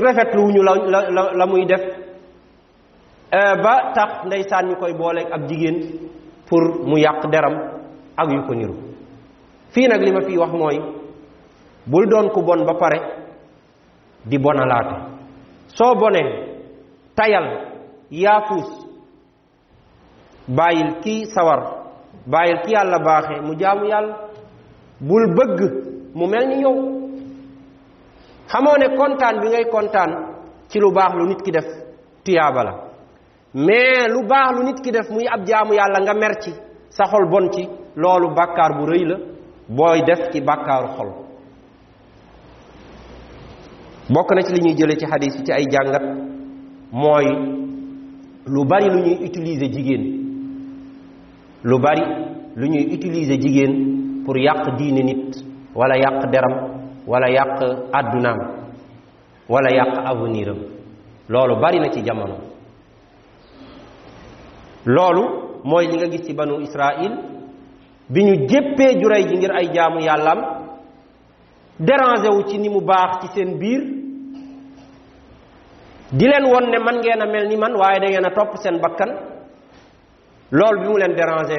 rafetluwuñu 0.03 0.63
la 0.63 0.75
la 1.11 1.31
la 1.39 1.47
muy 1.47 1.67
def 1.67 2.04
Eh, 3.35 3.55
ba 3.65 3.75
tax 3.97 4.09
ndeysaan 4.29 4.67
ñu 4.71 4.75
koy 4.83 4.93
booleeg 4.99 5.29
ab 5.37 5.43
jigéen 5.49 5.77
pour 6.49 6.65
mu 6.89 6.97
yàq 7.05 7.21
deram 7.33 7.55
ak 8.17 8.29
yu 8.33 8.43
ko 8.47 8.55
niru 8.55 8.75
fi 9.75 9.81
nag 9.89 10.01
li 10.03 10.13
ma 10.13 10.21
fii 10.27 10.39
wax 10.39 10.51
mooy 10.53 10.77
bul 11.91 12.07
doon 12.09 12.29
ku 12.35 12.43
bon 12.43 12.61
ba 12.69 12.75
pare 12.83 12.99
di 14.31 14.39
bonalaate 14.39 14.97
soo 15.67 15.95
bonee 16.01 16.25
tayal 17.17 17.47
yaafuus 18.11 18.71
bàyyil 20.57 20.91
ki 21.03 21.15
sawar 21.35 21.61
bàyyil 22.33 22.59
ki 22.65 22.71
yàlla 22.73 22.99
baaxee 23.07 23.41
mu 23.47 23.55
jaamu 23.61 23.85
yàlla 23.93 24.17
bul 25.01 25.25
bëgg 25.37 25.61
mu 26.19 26.27
mel 26.27 26.49
yow 26.63 26.77
xamoo 28.51 28.77
ne 28.79 28.97
kontaan 28.97 29.37
bi 29.43 29.47
ngay 29.49 29.65
kontaan 29.75 30.11
ci 30.71 30.79
lu 30.79 30.93
baax 30.93 31.13
lu 31.19 31.27
nit 31.27 31.43
ki 31.43 31.51
def 31.53 31.67
tuyaaba 32.25 32.63
la 32.65 32.75
mais 33.55 34.09
lu 34.09 34.23
baax 34.29 34.53
lu 34.59 34.65
nit 34.67 34.83
ki 34.83 34.91
def 34.93 35.09
muy 35.11 35.27
ab 35.31 35.47
jaamu 35.47 35.75
yàlla 35.75 36.01
nga 36.03 36.15
mer 36.15 36.35
ci 36.43 36.51
sa 36.91 37.05
xol 37.05 37.29
bon 37.31 37.51
ci 37.53 37.69
loolu 37.97 38.35
bàkkaar 38.35 38.79
bu 38.79 38.85
rëy 38.87 39.05
la 39.05 39.17
booy 39.69 40.03
def 40.03 40.19
ci 40.33 40.41
bàkkaaru 40.41 40.89
xol 40.97 41.09
bokk 44.13 44.31
na 44.35 44.43
ci 44.43 44.55
li 44.55 44.61
ñuy 44.63 44.75
jëlee 44.77 44.97
ci 44.99 45.07
xadis 45.07 45.35
yi 45.39 45.45
ci 45.47 45.53
ay 45.53 45.65
jàngat 45.71 46.03
mooy 46.93 47.27
lu 48.47 48.65
bari 48.67 48.91
lu 48.91 48.99
ñuy 49.03 49.15
utiliser 49.25 49.71
jigéen 49.73 50.03
lu 51.63 51.79
bari 51.79 52.03
lu 52.57 52.67
ñuy 52.67 52.87
utiliser 52.95 53.39
jigéen 53.41 53.73
pour 54.25 54.37
yàq 54.37 54.77
diine 54.79 55.03
nit 55.05 55.37
wala 55.75 55.97
yàq 55.97 56.29
deram 56.33 56.55
wala 57.07 57.29
yàq 57.31 57.61
addunaam 57.93 58.39
wala 59.49 59.71
yàq 59.73 59.93
avenir 60.11 60.49
am 60.51 60.59
loolu 61.29 61.57
bari 61.61 61.79
na 61.79 61.91
ci 61.93 62.03
jamono 62.05 62.54
loolu 64.87 65.25
mooy 65.65 65.89
li 65.89 65.97
nga 65.97 66.09
gis 66.13 66.27
ci 66.29 66.33
banu 66.35 66.61
israil 66.61 67.13
bi 68.09 68.21
ñu 68.25 68.47
jéppee 68.49 69.01
juray 69.01 69.23
ji 69.29 69.37
ngir 69.37 69.53
ay 69.53 69.69
jaamu 69.75 70.01
yàllam 70.01 70.39
dérangé 71.81 72.29
wu 72.29 72.43
ci 72.49 72.59
ni 72.59 72.69
mu 72.69 72.81
baax 72.81 73.13
ci 73.21 73.29
seen 73.35 73.59
biir 73.59 73.81
di 76.13 76.25
leen 76.27 76.45
won 76.53 76.69
ne 76.71 76.79
man 76.79 76.97
ngeen 77.01 77.23
a 77.23 77.27
mel 77.27 77.47
ni 77.49 77.57
man 77.57 77.75
waaye 77.77 77.99
da 78.01 78.07
ngeen 78.09 78.27
a 78.27 78.31
topp 78.31 78.57
seen 78.57 78.79
bakkan 78.81 79.11
loolu 80.51 80.81
bi 80.83 80.89
mu 80.89 80.97
leen 80.99 81.15
dérangé 81.17 81.59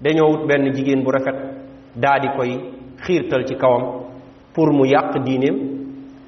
dañoo 0.00 0.28
wut 0.30 0.46
benn 0.46 0.72
jigéen 0.74 1.02
bu 1.02 1.10
rafet 1.10 1.36
daa 1.94 2.18
di 2.18 2.28
koy 2.36 2.50
xiirtal 3.04 3.44
ci 3.44 3.54
kawam 3.56 3.82
pour 4.54 4.70
mu 4.72 4.84
yàq 4.86 5.22
diineem 5.24 5.56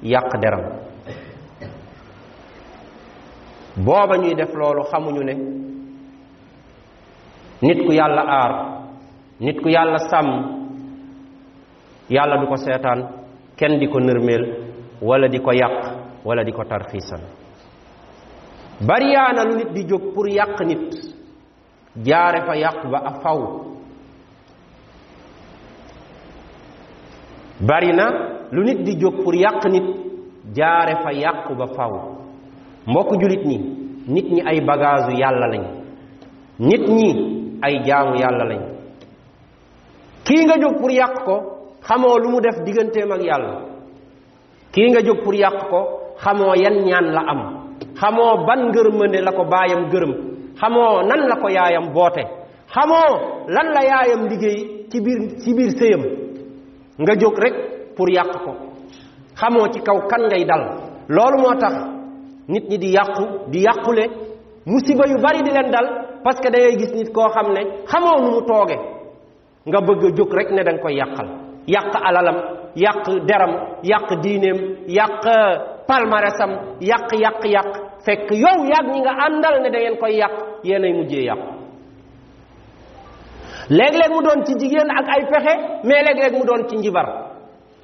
yàq 0.03 0.29
deram 0.41 0.61
booba 3.77 4.17
ñuy 4.17 4.35
def 4.35 4.53
loolu 4.53 4.83
xamuñu 4.91 5.23
ne 5.23 5.33
nit 7.61 7.77
ku 7.85 7.91
yàlla 7.91 8.21
ar 8.21 8.53
nit 9.39 9.57
ku 9.63 9.69
yàlla 9.69 9.97
sam 10.09 10.27
yàlla 12.09 12.37
du 12.41 12.47
ko 12.47 12.55
ken 13.57 13.79
kenn 13.79 14.27
wala 15.01 15.27
dikoyak, 15.27 15.95
wala 16.25 16.43
di 16.43 16.51
ko 16.51 16.63
tarxiisal 16.63 17.21
bariyaana 18.81 19.43
lu 19.43 19.55
nit 19.57 19.73
di 19.73 19.83
jóg 19.87 20.13
pour 20.13 20.27
yàq 20.29 20.59
nit 20.65 20.81
jaare 22.05 22.41
fa 22.45 22.55
yàq 22.55 22.89
ba 22.91 22.97
a 23.05 23.35
bari 27.59 27.93
na 27.93 28.05
lu 28.51 28.63
nit 28.63 28.83
di 28.85 28.93
jóg 28.99 29.15
pour 29.23 29.35
yàq 29.35 29.65
nit 29.69 29.83
jaare 30.55 30.95
fa 31.03 31.11
yàq 31.11 31.55
ba 31.57 31.65
faw 31.75 32.21
mbokk 32.87 33.11
julit 33.21 33.45
nit 33.45 34.29
ñi 34.31 34.41
ay 34.45 34.61
bagaasu 34.65 35.11
yàlla 35.19 35.47
lañ 35.47 35.63
nit 36.59 36.89
ñi 36.89 37.36
ay 37.61 37.79
jaamu 37.85 38.15
yàlla 38.21 38.43
lañ 38.45 38.59
kii 40.25 40.45
nga 40.45 40.55
jóg 40.57 40.73
pour 40.81 40.91
yàq 40.91 41.25
ko 41.25 41.41
xamoo 41.87 42.17
lu 42.19 42.29
mu 42.29 42.39
def 42.41 42.55
digganteem 42.65 43.11
ak 43.11 43.21
yàlla 43.21 43.59
kii 44.73 44.89
nga 44.91 44.99
jóg 45.01 45.17
pour 45.23 45.35
yàq 45.35 45.69
ko 45.69 45.79
xamoo 46.17 46.53
yan 46.55 46.85
ñaan 46.85 47.05
la 47.13 47.21
am 47.27 47.41
xamoo 48.01 48.45
ban 48.47 48.67
ngërmande 48.69 49.21
la 49.21 49.31
ko 49.31 49.43
baayam 49.51 49.89
gërëm 49.91 50.13
xamoo 50.61 51.03
nan 51.03 51.21
la 51.29 51.35
ko 51.35 51.49
yaayam 51.49 51.93
boote 51.93 52.23
xamoo 52.75 53.11
lan 53.47 53.67
la 53.75 53.83
yaayam 53.83 54.27
liggéey 54.29 54.87
ci 54.91 55.01
biir 55.01 55.19
ci 55.43 55.53
biir 55.53 55.71
sëyam 55.79 56.01
nga 56.97 57.13
jóg 57.15 57.33
rek 57.43 57.55
pour 57.95 58.09
yàq 58.09 58.31
ko 58.45 58.51
xamoo 59.39 59.67
ci 59.73 59.79
kaw 59.79 59.99
kan 60.09 60.21
ngay 60.21 60.45
dal 60.45 60.63
loolu 61.07 61.37
moo 61.41 61.55
tax 61.61 61.73
nit 62.47 62.63
ñi 62.69 62.77
di 62.77 62.93
yàqu 62.93 63.23
di 63.51 63.59
yàqule 63.63 64.05
musiba 64.65 65.03
yu 65.09 65.17
bari 65.21 65.41
di 65.43 65.51
leen 65.51 65.71
dal 65.71 66.06
parce 66.27 66.41
que 66.41 66.49
dangay 66.49 66.77
gis 66.77 66.91
nit 66.93 67.11
koo 67.13 67.29
xam 67.29 67.53
ne 67.53 67.61
xamoo 67.87 68.17
nu 68.21 68.31
mu 68.31 68.41
tooge 68.47 68.75
nga 69.65 69.79
bëgg 69.87 70.17
jóg 70.17 70.33
rek 70.33 70.49
ne 70.51 70.63
danga 70.63 70.81
koy 70.83 70.95
yàqal 70.99 71.27
yàq 71.75 71.93
alalam 72.07 72.37
yàq 72.75 72.99
deram 73.29 73.51
yàq 73.91 74.07
diineem 74.23 74.57
yàq 74.97 75.25
euh, 75.25 75.57
palmarèsam 75.87 76.49
yàq 76.91 77.07
yàq 77.23 77.39
yàq 77.55 77.69
fekk 78.05 78.29
yow 78.31 78.57
yàgg 78.73 78.87
ñi 78.93 78.99
nga 78.99 79.13
àndal 79.27 79.61
ne 79.61 79.69
da 79.73 79.79
ngeen 79.79 79.99
koy 80.01 80.13
yàq 80.17 80.31
yéenay 80.63 80.93
mujjee 80.93 81.23
yàqu 81.29 81.47
léeg-léeg 83.69 84.11
mu 84.11 84.21
doon 84.23 84.43
ci 84.45 84.53
jigéen 84.59 84.89
ak 84.99 85.07
ay 85.07 85.23
pexe 85.31 85.53
mais 85.83 86.03
léeg-léeg 86.03 86.33
mu 86.37 86.45
doon 86.45 86.67
ci 86.69 86.75
njibar 86.75 87.07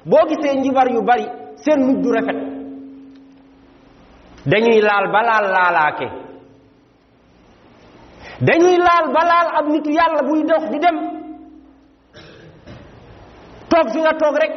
boo 0.04 0.22
gisee 0.28 0.58
njibar 0.58 0.88
yu 0.94 1.00
bari 1.02 1.26
seen 1.64 1.80
mujj 1.86 2.02
du 2.02 2.10
rafet 2.12 2.36
dañuy 4.50 4.80
laal 4.82 5.06
ba 5.12 5.20
laal 5.22 5.46
laalaake 5.54 6.08
dañuy 8.40 8.76
laal 8.78 9.12
ba 9.12 9.22
laal 9.24 9.48
ab 9.58 9.66
nitu 9.68 9.90
yàlla 9.90 10.22
buy 10.26 10.42
dox 10.48 10.70
di 10.70 10.78
dem 10.80 10.96
toog 13.68 13.88
fi 13.92 13.98
nga 14.00 14.12
toog 14.18 14.36
rek 14.42 14.52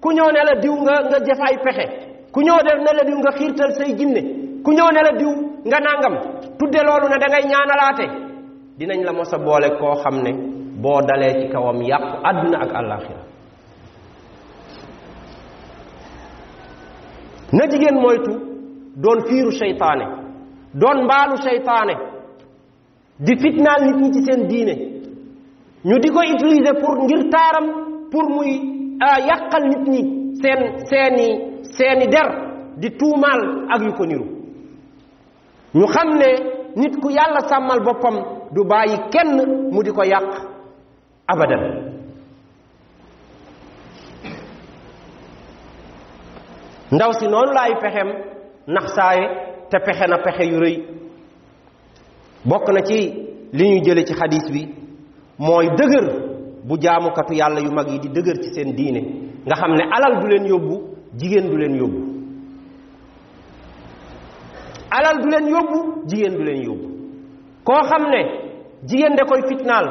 ku 0.00 0.10
ñëw 0.12 0.30
ne 0.32 0.40
la 0.44 0.54
diw 0.60 0.74
nga 0.80 0.94
nga 1.10 1.18
jëf 1.18 1.40
ay 1.40 1.56
pexe 1.64 1.84
ku 2.32 2.40
ñëw 2.40 2.56
ne 2.64 2.92
la 2.96 3.04
diw 3.04 3.18
nga 3.18 3.30
xiirtal 3.36 3.72
say 3.76 3.94
jinne 3.94 4.22
ku 4.64 4.70
ñëw 4.72 4.88
ne 4.92 5.00
la 5.02 5.12
diw 5.20 5.32
nga 5.68 5.78
nangam 5.80 6.14
tudde 6.58 6.80
loolu 6.82 7.08
ne 7.08 7.16
da 7.20 7.26
ngay 7.28 7.44
ñaanalaate 7.44 8.06
dinañ 8.78 9.04
la 9.04 9.12
mosa 9.12 9.38
boole 9.38 9.76
koo 9.78 10.00
xam 10.02 10.22
ne 10.22 10.32
boo 10.80 11.02
dalee 11.02 11.40
ci 11.40 11.48
kawam 11.52 11.76
yàq 11.82 12.04
àdduna 12.24 12.58
ak 12.62 12.70
àllaaxira 12.74 13.22
na 17.52 17.64
jigéen 17.68 18.00
moytu 18.00 18.32
doon 18.96 19.20
fiiru 19.28 19.52
seytaane 19.52 20.06
doon 20.74 21.04
mbaalu 21.04 21.36
seytaane 21.42 22.09
di 23.24 23.34
fitnaal 23.42 23.80
nit 23.86 23.96
ñi 24.02 24.08
ci 24.14 24.20
seen 24.28 24.42
diine 24.50 24.74
ñu 25.88 25.94
di 26.02 26.08
ko 26.14 26.20
utiliser 26.34 26.74
pour 26.82 26.94
ngir 27.04 27.20
taaram 27.32 27.66
pour 28.12 28.24
muy 28.34 28.50
euh, 29.06 29.18
yàqal 29.30 29.64
nit 29.72 29.84
ñi 29.92 30.00
seen 30.42 30.58
seen 30.90 31.14
i 31.16 31.28
seen 31.76 31.98
i 32.00 32.06
der 32.14 32.28
di 32.80 32.88
tuumaal 32.98 33.40
ak 33.74 33.80
yu 33.86 33.92
ko 33.98 34.04
niru 34.06 34.26
ñu 35.78 35.86
xam 35.94 36.08
ne 36.20 36.30
nit 36.76 36.94
ku 37.02 37.08
yàlla 37.10 37.40
sàmmal 37.50 37.80
boppam 37.86 38.16
du 38.54 38.64
bàyyi 38.64 38.96
kenn 39.12 39.30
mu 39.72 39.82
di 39.82 39.90
ko 39.92 40.02
yàq 40.02 40.24
abadan 41.32 41.62
ndaw 46.94 47.12
si 47.18 47.26
noonu 47.28 47.52
laay 47.52 47.72
pexem 47.82 48.08
nax 48.66 48.86
saaye 48.96 49.26
te 49.70 49.76
pexe 49.86 50.06
na 50.10 50.18
pexe 50.24 50.44
yu 50.52 50.58
rëy 50.60 50.76
bokk 52.44 52.68
na 52.68 52.80
ci 52.84 52.98
li 53.52 53.68
ñuy 53.68 53.80
jële 53.84 54.04
ci 54.06 54.14
xadis 54.14 54.50
bi 54.52 54.66
mooy 55.38 55.66
dëgër 55.78 56.06
bu 56.64 56.78
jaamukatu 56.80 57.34
yàlla 57.34 57.60
yu 57.60 57.70
mag 57.72 57.88
yi 57.88 57.98
di 57.98 58.08
dëgër 58.08 58.36
ci 58.42 58.54
seen 58.54 58.74
diine 58.74 59.00
nga 59.46 59.54
xam 59.56 59.74
ne 59.74 59.82
alal 59.84 60.20
du 60.20 60.26
leen 60.28 60.46
yóbbu 60.46 60.74
jigéen 61.18 61.48
du 61.50 61.56
leen 61.56 61.74
yóbbu 61.74 62.00
alal 64.90 65.16
du 65.22 65.28
leen 65.28 65.46
yóbbu 65.50 66.06
jigéen 66.08 66.36
du 66.36 66.42
leen 66.44 66.62
yóbbu 66.64 66.86
koo 67.64 67.82
xam 67.84 68.02
ne 68.10 68.20
jigéen 68.88 69.16
da 69.16 69.24
koy 69.24 69.40
fitnaal 69.48 69.86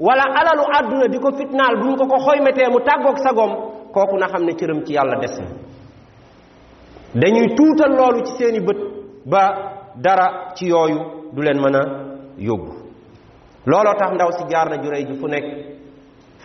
wala 0.00 0.22
alalu 0.40 0.64
àdduna 0.78 1.08
di 1.08 1.18
ko 1.18 1.30
fitnaal 1.38 1.76
bu 1.80 1.86
ñu 1.88 1.96
ko 1.96 2.06
ko 2.08 2.16
xoymetee 2.18 2.68
mu 2.68 2.80
tàggoog 2.80 3.18
sagoom 3.18 3.52
kooku 3.92 4.18
na 4.18 4.26
xam 4.26 4.42
ne 4.44 4.52
cëram 4.54 4.84
ci 4.84 4.92
yàlla 4.94 5.18
des 5.22 5.38
na 5.38 5.46
dañuy 7.14 7.54
tuutal 7.56 7.92
loolu 7.94 8.22
ci 8.26 8.32
seeni 8.38 8.60
bët 8.60 8.78
ba 9.26 9.42
dara 9.96 10.52
ci 10.54 10.66
yooyu 10.66 11.15
du 11.32 11.42
leen 11.42 11.56
mën 11.60 11.74
a 11.76 11.80
yóbbu 12.38 12.72
looloo 13.66 13.94
tax 13.98 14.12
ndaw 14.14 14.30
si 14.32 14.44
jaar 14.50 14.68
na 14.70 14.78
ju 14.82 14.90
rëy 14.90 15.06
ji 15.08 15.16
fu 15.20 15.26
nekk 15.28 15.44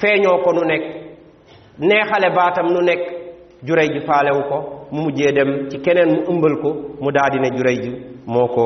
feeñoo 0.01 0.43
ko 0.43 0.51
nu 0.53 0.61
nekk 0.65 0.83
neexale 1.79 2.29
baatam 2.35 2.67
nu 2.73 2.81
nekk 2.81 2.99
jurey 3.67 3.87
ji 3.93 3.99
faalewu 4.07 4.41
ko 4.49 4.57
mu 4.91 5.01
mujjee 5.03 5.31
dem 5.33 5.69
ci 5.69 5.77
keneen 5.81 6.09
mu 6.09 6.21
ëmbal 6.31 6.61
ko 6.61 6.69
mu 7.01 7.11
daal 7.11 7.29
di 7.31 7.39
ne 7.39 7.49
jurey 7.57 7.77
ji 7.83 7.91
moo 8.25 8.47
ko 8.47 8.65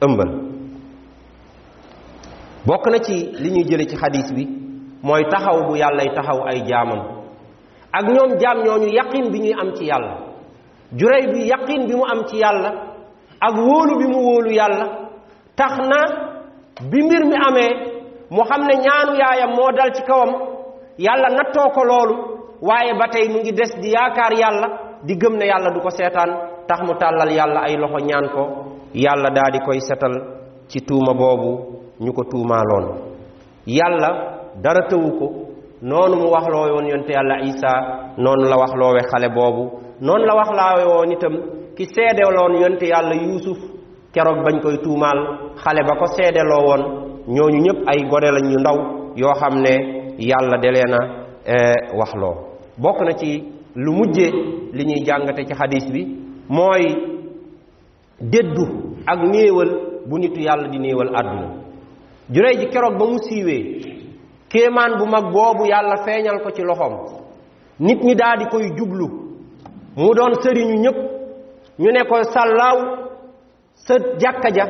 ëmbal 0.00 0.28
bokk 2.66 2.86
na 2.90 2.98
ci 2.98 3.14
li 3.40 3.50
ñuy 3.50 3.64
jële 3.68 3.86
ci 3.86 3.96
xadis 3.96 4.32
bi 4.34 4.48
mooy 5.02 5.24
taxaw 5.30 5.66
bu 5.68 5.76
yàllay 5.76 6.14
taxaw 6.14 6.42
ay 6.46 6.62
jaamam 6.66 7.00
ak 7.92 8.04
ñoom 8.08 8.38
jaam 8.40 8.58
ñooñu 8.64 8.88
yaqin 8.96 9.30
bi 9.30 9.38
ñuy 9.40 9.54
am 9.60 9.72
ci 9.74 9.84
yàlla 9.84 10.18
jurey 10.96 11.26
bi 11.32 11.46
yaqin 11.46 11.86
bi 11.86 11.94
mu 11.94 12.04
am 12.04 12.24
ci 12.26 12.36
yàlla 12.38 12.70
ak 13.40 13.54
wóolu 13.56 13.98
bi 13.98 14.06
mu 14.06 14.18
wóolu 14.18 14.50
yàlla 14.50 15.03
tax 15.56 15.72
na 15.78 16.00
bi 16.90 17.02
mbir 17.02 17.24
mi 17.26 17.36
amee 17.48 17.70
mu 18.30 18.42
xam 18.44 18.60
ne 18.66 18.74
ñaanu 18.84 19.12
yaayam 19.20 19.50
moo 19.56 19.70
dal 19.76 19.90
ci 19.94 20.02
kawam 20.02 20.30
yàlla 21.06 21.28
nattoo 21.30 21.68
ko 21.74 21.84
loolu 21.84 22.14
waaye 22.68 22.92
ba 22.98 23.06
tey 23.12 23.28
mu 23.28 23.38
ngi 23.38 23.52
des 23.52 23.72
di 23.82 23.88
yaakaar 23.94 24.32
yàlla 24.42 24.68
di 25.06 25.14
gëm 25.20 25.34
ne 25.38 25.46
yàlla 25.46 25.70
du 25.74 25.80
ko 25.80 25.90
seetaan 25.90 26.30
tax 26.68 26.80
mu 26.86 26.94
tàllal 27.00 27.30
yàlla 27.38 27.60
ay 27.68 27.76
loxo 27.76 27.98
ñaan 28.10 28.28
ko 28.34 28.42
yàlla 29.04 29.28
daa 29.36 29.50
di 29.52 29.58
koy 29.66 29.78
setal 29.88 30.14
ci 30.70 30.78
tuuma 30.86 31.12
boobu 31.14 31.52
ñu 32.04 32.12
ko 32.12 32.22
tuumaaloon 32.30 32.84
yàlla 33.78 34.08
dara 34.64 34.88
tewu 34.88 35.10
ko 35.18 35.26
noonu 35.82 36.16
mu 36.16 36.28
waxloo 36.30 36.66
woon 36.74 36.86
yonte 36.90 37.12
yàlla 37.12 37.36
isa 37.50 37.70
noonu 38.16 38.44
la 38.50 38.56
waxloowe 38.56 38.98
xale 39.10 39.28
boobu 39.36 39.64
noonu 40.00 40.24
la 40.26 40.34
waxlaawe 40.34 40.82
woon 40.84 41.10
itam 41.12 41.34
ki 41.76 41.84
seedeloon 41.94 42.52
yonte 42.62 42.86
yàlla 42.88 43.14
yuusuf 43.14 43.73
kerog 44.14 44.38
bañ 44.46 44.58
koy 44.62 44.76
tuumaal 44.84 45.18
xale 45.62 45.82
ba 45.88 45.94
ko 46.00 46.06
seedeloo 46.16 46.62
woon 46.68 46.82
ñooñu 47.34 47.58
ñëpp 47.66 47.78
ay 47.92 48.00
gone 48.10 48.28
lañ 48.36 48.44
ñu 48.50 48.58
ndaw 48.62 48.78
yoo 49.20 49.34
xam 49.40 49.54
ne 49.64 49.72
yàlla 50.30 50.56
delee 50.64 50.88
na 50.94 50.98
eh, 51.52 51.78
waxloo 51.98 52.34
bokk 52.82 52.98
na 53.06 53.12
ci 53.20 53.30
lu 53.74 53.90
mujjee 53.98 54.30
li 54.76 54.82
ñuy 54.88 55.00
jàngate 55.06 55.42
ci 55.48 55.54
xadis 55.60 55.86
bi 55.94 56.02
mooy 56.48 56.84
déddu 58.20 58.64
ak 59.06 59.20
néewal 59.32 59.70
bu 60.08 60.18
nitu 60.18 60.40
yàlla 60.46 60.68
di 60.68 60.78
néewal 60.78 61.10
àdduna 61.18 61.48
juray 62.34 62.54
ji 62.60 62.66
kerog 62.68 62.96
ba 62.98 63.04
mu 63.10 63.18
siiwee 63.18 63.64
kéemaan 64.50 64.92
bu 64.98 65.04
mag 65.06 65.24
boobu 65.32 65.66
yàlla 65.66 65.96
feeñal 66.04 66.38
ko 66.44 66.50
ci 66.50 66.62
loxoom 66.62 66.94
nit 67.80 68.00
ñi 68.04 68.14
daa 68.14 68.36
di 68.36 68.44
koy 68.46 68.66
jublu 68.78 69.06
mu 69.96 70.14
doon 70.14 70.34
sëriñu 70.42 70.76
ñëpp 70.84 70.98
ñu 71.82 71.90
ne 71.92 72.04
ko 72.08 72.22
sàllaaw 72.34 72.78
sa 73.84 73.94
jàkka 74.18 74.48
ja 74.58 74.64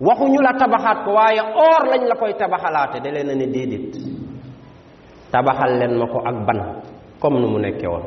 waxuñu 0.00 0.40
la 0.42 0.52
tabaxaat 0.58 0.98
ko 1.04 1.10
waaye 1.14 1.40
or 1.42 1.82
lañ 1.92 2.02
la 2.10 2.14
koy 2.14 2.32
tabaxalaate 2.38 2.98
da 3.04 3.10
leen 3.10 3.28
a 3.30 3.34
ne 3.34 3.46
déedéet 3.54 3.86
tabaxal 5.30 5.72
leen 5.80 5.98
ma 5.98 6.06
ko 6.12 6.18
ak 6.24 6.34
ban 6.46 6.58
comme 7.20 7.40
nu 7.40 7.46
mu 7.48 7.58
nekke 7.58 7.86
woon 7.86 8.04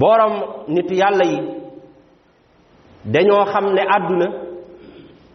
borom 0.00 0.34
nit 0.68 0.90
yàlla 1.00 1.24
yi 1.24 1.38
dañoo 3.12 3.44
xam 3.52 3.66
ne 3.74 3.82
àdduna 3.96 4.26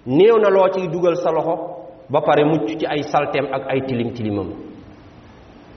néew 0.05 0.37
na 0.39 0.49
loo 0.49 0.67
ciy 0.73 0.87
dugal 0.87 1.15
sa 1.23 1.31
loxo 1.31 1.53
ba 2.09 2.21
pare 2.21 2.43
mucc 2.45 2.67
ci 2.79 2.85
ay 2.85 3.03
salteem 3.03 3.45
ak 3.55 3.63
ay 3.67 3.79
tilim 3.87 4.13
tilimam 4.13 4.49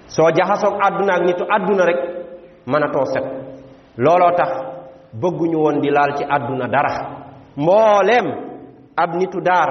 soo 0.09 0.29
jaxasoog 0.37 0.75
àdduna 0.87 1.13
ak 1.15 1.23
nitu 1.27 1.45
àdduna 1.57 1.85
rek 1.87 2.01
mën 2.67 2.83
set 3.15 3.25
looloo 3.97 4.33
tax 4.39 4.53
bëgguñu 5.21 5.57
woon 5.63 5.81
di 5.83 5.91
laal 5.91 6.13
ci 6.19 6.25
àdduna 6.37 6.67
dara 6.75 6.95
mbooleem 7.63 8.27
ab 9.03 9.11
nitu 9.21 9.41
dar, 9.49 9.69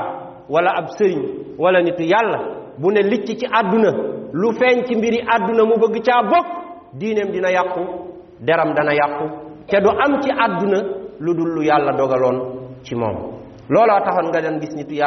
wala 0.49 0.71
ab 0.79 0.87
sëriñ 0.97 1.21
wala 1.57 1.79
nitu 1.81 2.03
yàlla 2.03 2.39
bu 2.79 2.91
ne 2.91 3.01
licc 3.01 3.25
ci 3.39 3.45
àdduna 3.59 3.91
lu 4.33 4.51
feeñ 4.59 4.77
ci 4.87 4.95
mbiri 4.95 5.19
àdduna 5.35 5.63
mu 5.69 5.75
bëgg 5.81 5.95
caa 6.05 6.23
bokk 6.31 6.47
diineem 6.99 7.29
dina 7.33 7.49
yàqu 7.51 7.81
deram 8.47 8.71
dana 8.77 8.93
yàqu 8.93 9.25
te 9.67 9.77
du 9.83 9.89
am 9.89 10.21
ci 10.21 10.29
lu 11.19 11.33
dul 11.37 11.49
lu 11.55 11.61
yàlla 11.63 11.91
dogaloon 11.97 12.37
ci 12.83 12.95
moom 12.95 13.17
looloo 13.69 13.99
taxoon 14.05 14.27
nga 14.29 14.39
daan 14.43 14.59
gis 14.61 14.75
nitu 14.75 14.93
yi 14.93 15.01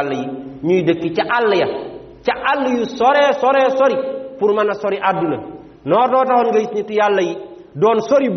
ñuy 0.63 0.85
ya 1.61 1.67
ca 2.25 2.61
yu 2.77 2.85
sore 2.85 3.23
sore 3.41 3.63
sori 3.79 3.97
pour 4.39 4.51
sorry 4.51 4.71
a 4.71 4.75
sori 4.75 4.99
àdduna 5.11 5.37
noo 5.85 6.07
doo 6.13 6.25
taxoon 6.29 6.49
nga 6.51 6.59
gis 6.61 6.73
nitu 6.75 6.93
yàlla 7.01 7.23
yi 7.29 7.35
doon 7.83 7.99
sori 8.09 8.29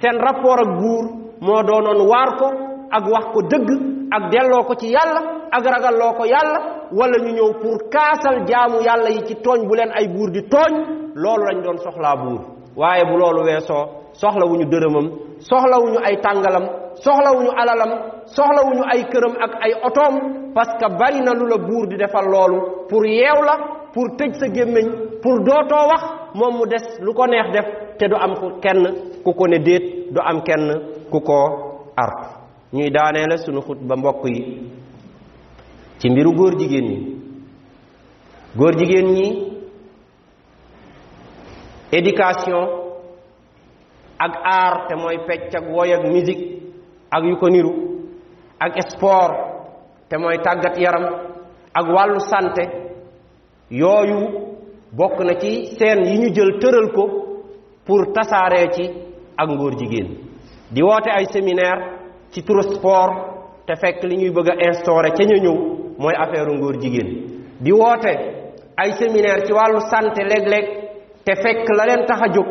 seen 0.00 0.16
rapport 0.18 0.58
ak 0.60 0.70
buur 0.82 1.04
moo 1.44 1.62
doonoon 1.68 2.00
waar 2.10 2.30
ko 2.40 2.46
ak 2.90 3.04
wax 3.10 3.24
ko 3.32 3.40
dëgg 3.50 3.68
ak 4.16 4.22
delloo 4.32 4.62
ko 4.68 4.74
ci 4.74 4.90
yàlla 4.90 5.20
ak 5.56 5.62
ragalloo 5.74 6.12
ko 6.18 6.24
yàlla 6.26 6.58
wala 6.98 7.16
ñu 7.24 7.32
ñëw 7.36 7.50
pour 7.62 7.78
kaasal 7.94 8.36
jaamu 8.48 8.78
yàlla 8.86 9.10
yi 9.10 9.20
ci 9.28 9.34
tooñ 9.44 9.60
bu 9.68 9.74
leen 9.76 9.90
ay 9.94 10.06
buur 10.08 10.30
di 10.30 10.42
tooñ 10.50 10.72
loolu 11.22 11.44
lañ 11.48 11.58
doon 11.64 11.78
soxlaa 11.84 12.16
buur 12.22 12.40
waaye 12.76 13.04
bu 13.10 13.14
loolu 13.22 13.40
weesoo 13.46 13.84
soxlawuñu 14.22 14.64
dërëmam 14.72 15.06
soxlawuñu 15.48 15.98
ay 16.08 16.16
tàngalam 16.24 16.64
soxlawuñu 17.04 17.50
alalam 17.60 17.90
soxlawuñu 18.36 18.82
ay 18.92 19.00
këram 19.12 19.34
ak 19.44 19.52
ay 19.66 19.72
otoom 19.88 20.14
parce 20.54 20.74
que 20.80 20.86
bari 21.00 21.20
na 21.22 21.32
lu 21.34 21.46
la 21.46 21.58
buur 21.58 21.86
di 21.88 21.96
defal 21.96 22.24
loolu 22.26 22.58
pour 22.88 23.06
yeew 23.06 23.38
la 23.48 23.54
pour 23.94 24.08
tëj 24.18 24.32
sa 24.40 24.46
gémmiñ 24.52 24.86
pour 25.22 25.36
dootoo 25.46 25.84
wax 25.90 26.02
moom 26.34 26.58
mu 26.58 26.66
des 26.68 26.82
lu 27.00 27.12
ko 27.14 27.26
neex 27.26 27.48
def 27.52 27.66
te 27.96 28.06
du 28.08 28.16
am 28.16 28.32
kenn 28.60 28.80
ku 29.24 29.32
ko 29.32 29.46
ne 29.46 29.58
déet 29.58 30.10
du 30.12 30.20
am 30.20 30.42
kenn 30.42 30.64
ku 31.12 31.20
ko 31.20 31.38
artu 31.96 32.26
ñuy 32.72 32.90
daanee 32.90 33.26
la 33.30 33.36
sunu 33.36 33.60
xut 33.60 33.78
ba 33.88 33.94
mbokk 33.96 34.24
yi 34.24 34.68
ci 35.98 36.10
mbiru 36.10 36.32
góor 36.34 36.58
jigéen 36.58 36.84
ñi 36.84 37.18
góor 38.56 38.76
jigéen 38.76 39.08
ñi 39.12 39.52
éducation 41.92 42.62
ak 44.18 44.32
art 44.44 44.88
te 44.88 44.96
mooy 44.96 45.18
pecc 45.26 45.54
ak 45.54 45.64
woy 45.70 45.92
ak 45.92 46.02
musique 46.10 46.62
ak 47.10 47.22
yu 47.24 47.36
ko 47.36 47.48
niru 47.48 47.72
ak 48.58 48.72
sport 48.88 49.34
te 50.08 50.16
mooy 50.18 50.38
tàggat 50.42 50.76
yaram 50.80 51.04
ak 51.78 51.86
wàllu 51.94 52.18
sante 52.18 52.83
yooyu 53.70 54.28
bokk 54.96 55.18
na 55.20 55.34
ci 55.40 55.66
seen 55.78 56.04
yi 56.04 56.18
ñu 56.18 56.34
jël 56.34 56.58
tëral 56.60 56.92
ko 56.92 57.24
pour 57.84 58.12
tasaaree 58.12 58.68
ci 58.72 58.90
ak 59.36 59.48
ngóor 59.48 59.78
jigéen 59.78 60.16
di 60.70 60.82
woote 60.82 61.08
ay 61.10 61.26
séminaire 61.32 61.98
ci 62.30 62.42
turu 62.42 62.60
te 63.66 63.74
fekk 63.74 64.04
li 64.04 64.16
ñuy 64.16 64.30
bëgg 64.30 64.48
a 64.50 64.68
instauré 64.68 65.10
ci 65.16 65.24
ñu 65.26 65.40
ñëw 65.40 65.54
mooy 65.98 66.14
affaire 66.14 66.52
ngóor 66.54 66.80
jigéen 66.80 67.26
di 67.60 67.72
woote 67.72 68.18
ay 68.76 68.92
séminaire 68.92 69.46
ci 69.46 69.52
wàllu 69.52 69.80
santé 69.80 70.24
léeg-léeg 70.24 70.66
te 71.24 71.34
fekk 71.34 71.68
la 71.76 71.86
leen 71.86 72.04
tax 72.06 72.20
a 72.22 72.28
jóg 72.32 72.46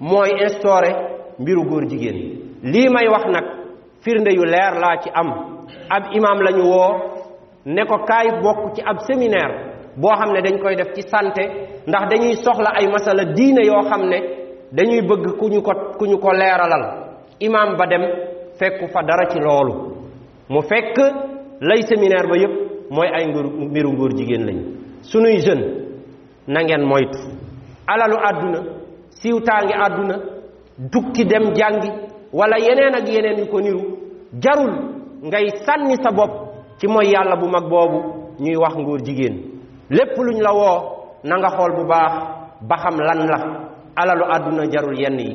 mooy 0.00 0.30
instauré 0.42 0.90
mbiru 1.38 1.62
góor 1.64 1.88
jigéen 1.88 2.18
lii 2.62 2.88
may 2.88 3.08
wax 3.08 3.24
nag 3.32 3.44
firnde 4.00 4.30
yu 4.34 4.44
leer 4.44 4.78
laa 4.80 4.98
ci 5.02 5.10
am 5.14 5.30
ab 5.88 6.04
imam 6.12 6.40
lañu 6.42 6.62
woo 6.62 6.94
ne 7.64 7.84
ko 7.86 7.98
kaay 8.04 8.28
bokk 8.42 8.74
ci 8.74 8.82
ab 8.84 8.98
séminaire 9.00 9.67
boo 10.02 10.16
xam 10.18 10.32
ne 10.34 10.40
dañ 10.40 10.58
koy 10.62 10.74
def 10.76 10.86
ci 10.94 11.02
santé 11.08 11.42
ndax 11.86 12.02
dañuy 12.10 12.34
soxla 12.34 12.70
ay 12.74 12.86
masala 12.92 13.22
diine 13.36 13.62
yoo 13.66 13.82
xam 13.90 14.08
ne 14.08 14.18
dañuy 14.72 15.00
bëgg 15.08 15.36
ku 15.38 15.48
ñu 15.48 15.62
ko 15.62 15.72
ku 15.98 16.04
ñu 16.06 16.18
ko 16.18 16.32
leeralal 16.32 16.84
imam 17.40 17.76
ba 17.78 17.84
dem 17.90 18.02
fekku 18.58 18.86
fa 18.92 19.00
dara 19.02 19.28
ci 19.30 19.38
loolu 19.40 19.74
mu 20.48 20.60
fekk 20.62 20.96
lay 21.60 21.80
séminaire 21.88 22.28
ba 22.28 22.36
yépp 22.36 22.54
mooy 22.90 23.08
ay 23.14 23.24
mbiru 23.70 23.92
nguur 23.92 24.16
jigéen 24.16 24.46
lañ 24.46 24.58
sunuy 25.02 25.38
jeune 25.38 25.64
na 26.46 26.60
ngeen 26.62 26.84
moytu 26.86 27.18
alalu 27.86 28.16
àdduna 28.28 28.60
siwtaange 29.20 29.74
àdduna 29.86 30.16
dukki 30.92 31.24
dem 31.24 31.44
jàngi 31.54 31.90
wala 32.32 32.56
yeneen 32.58 32.94
ak 32.94 33.08
yeneen 33.08 33.38
yu 33.38 33.46
ko 33.46 33.60
niru 33.60 33.82
jarul 34.42 34.72
ngay 35.26 35.46
sànni 35.66 35.96
sa 36.02 36.10
bopp 36.12 36.32
ci 36.78 36.86
mooy 36.86 37.08
yàlla 37.12 37.36
bu 37.36 37.48
mag 37.48 37.68
boobu 37.68 37.98
ñuy 38.40 38.56
wax 38.56 38.74
jigéen 39.04 39.57
lépp 39.90 40.16
luñ 40.18 40.40
la 40.42 40.52
woo 40.52 40.80
na 41.24 41.34
nga 41.38 41.48
xool 41.56 41.72
bu 41.76 41.82
baax 41.90 42.12
ba 42.68 42.76
xam 42.82 42.96
lan 43.08 43.20
la 43.32 43.38
alalu 44.02 44.24
àdduna 44.34 44.64
jarul 44.72 44.96
yenn 45.02 45.18
yi 45.18 45.30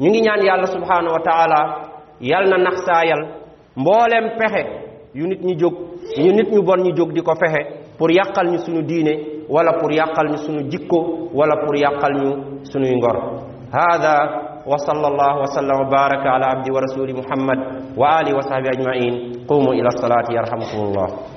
ñu 0.00 0.08
ngi 0.10 0.20
ñaan 0.26 0.42
yàlla 0.48 0.66
subhanahu 0.66 1.12
wa 1.16 1.22
taala 1.28 1.60
yal 2.20 2.44
na 2.50 2.56
nax 2.58 2.76
saayal 2.86 3.22
mbooleem 3.80 4.26
pexe 4.38 4.62
yu 5.18 5.26
nit 5.26 5.40
ñi 5.46 5.54
jóg 5.60 5.74
ñu 6.24 6.32
nit 6.32 6.48
ñu 6.54 6.62
bon 6.62 6.80
ñu 6.82 6.90
jóg 6.96 7.12
di 7.12 7.20
ko 7.22 7.32
fexe 7.42 7.60
pour 7.98 8.10
yàqal 8.12 8.46
ñu 8.52 8.58
suñu 8.58 8.82
diine 8.82 9.12
wala 9.48 9.72
pour 9.78 9.90
yàqal 9.92 10.26
ñu 10.30 10.36
suñu 10.44 10.62
jikko 10.70 10.98
wala 11.38 11.54
pour 11.62 11.76
yàqal 11.84 12.12
ñu 12.20 12.30
suñuy 12.70 12.96
ngor 12.96 13.16
hada 13.72 14.14
وصلى 14.72 15.06
الله 15.08 15.32
وسلم 15.42 15.76
وبارك 15.80 16.26
على 16.26 16.44
عبد 16.44 16.66
ورسول 16.74 17.08
محمد 17.18 17.58
وآله 17.98 18.32
وصحبه 18.38 18.68
أجمعين 18.74 19.14
قوموا 19.48 19.74
إلى 19.78 19.88
الصلاة 19.94 20.26
يرحمكم 20.30 20.78
الله 20.86 21.35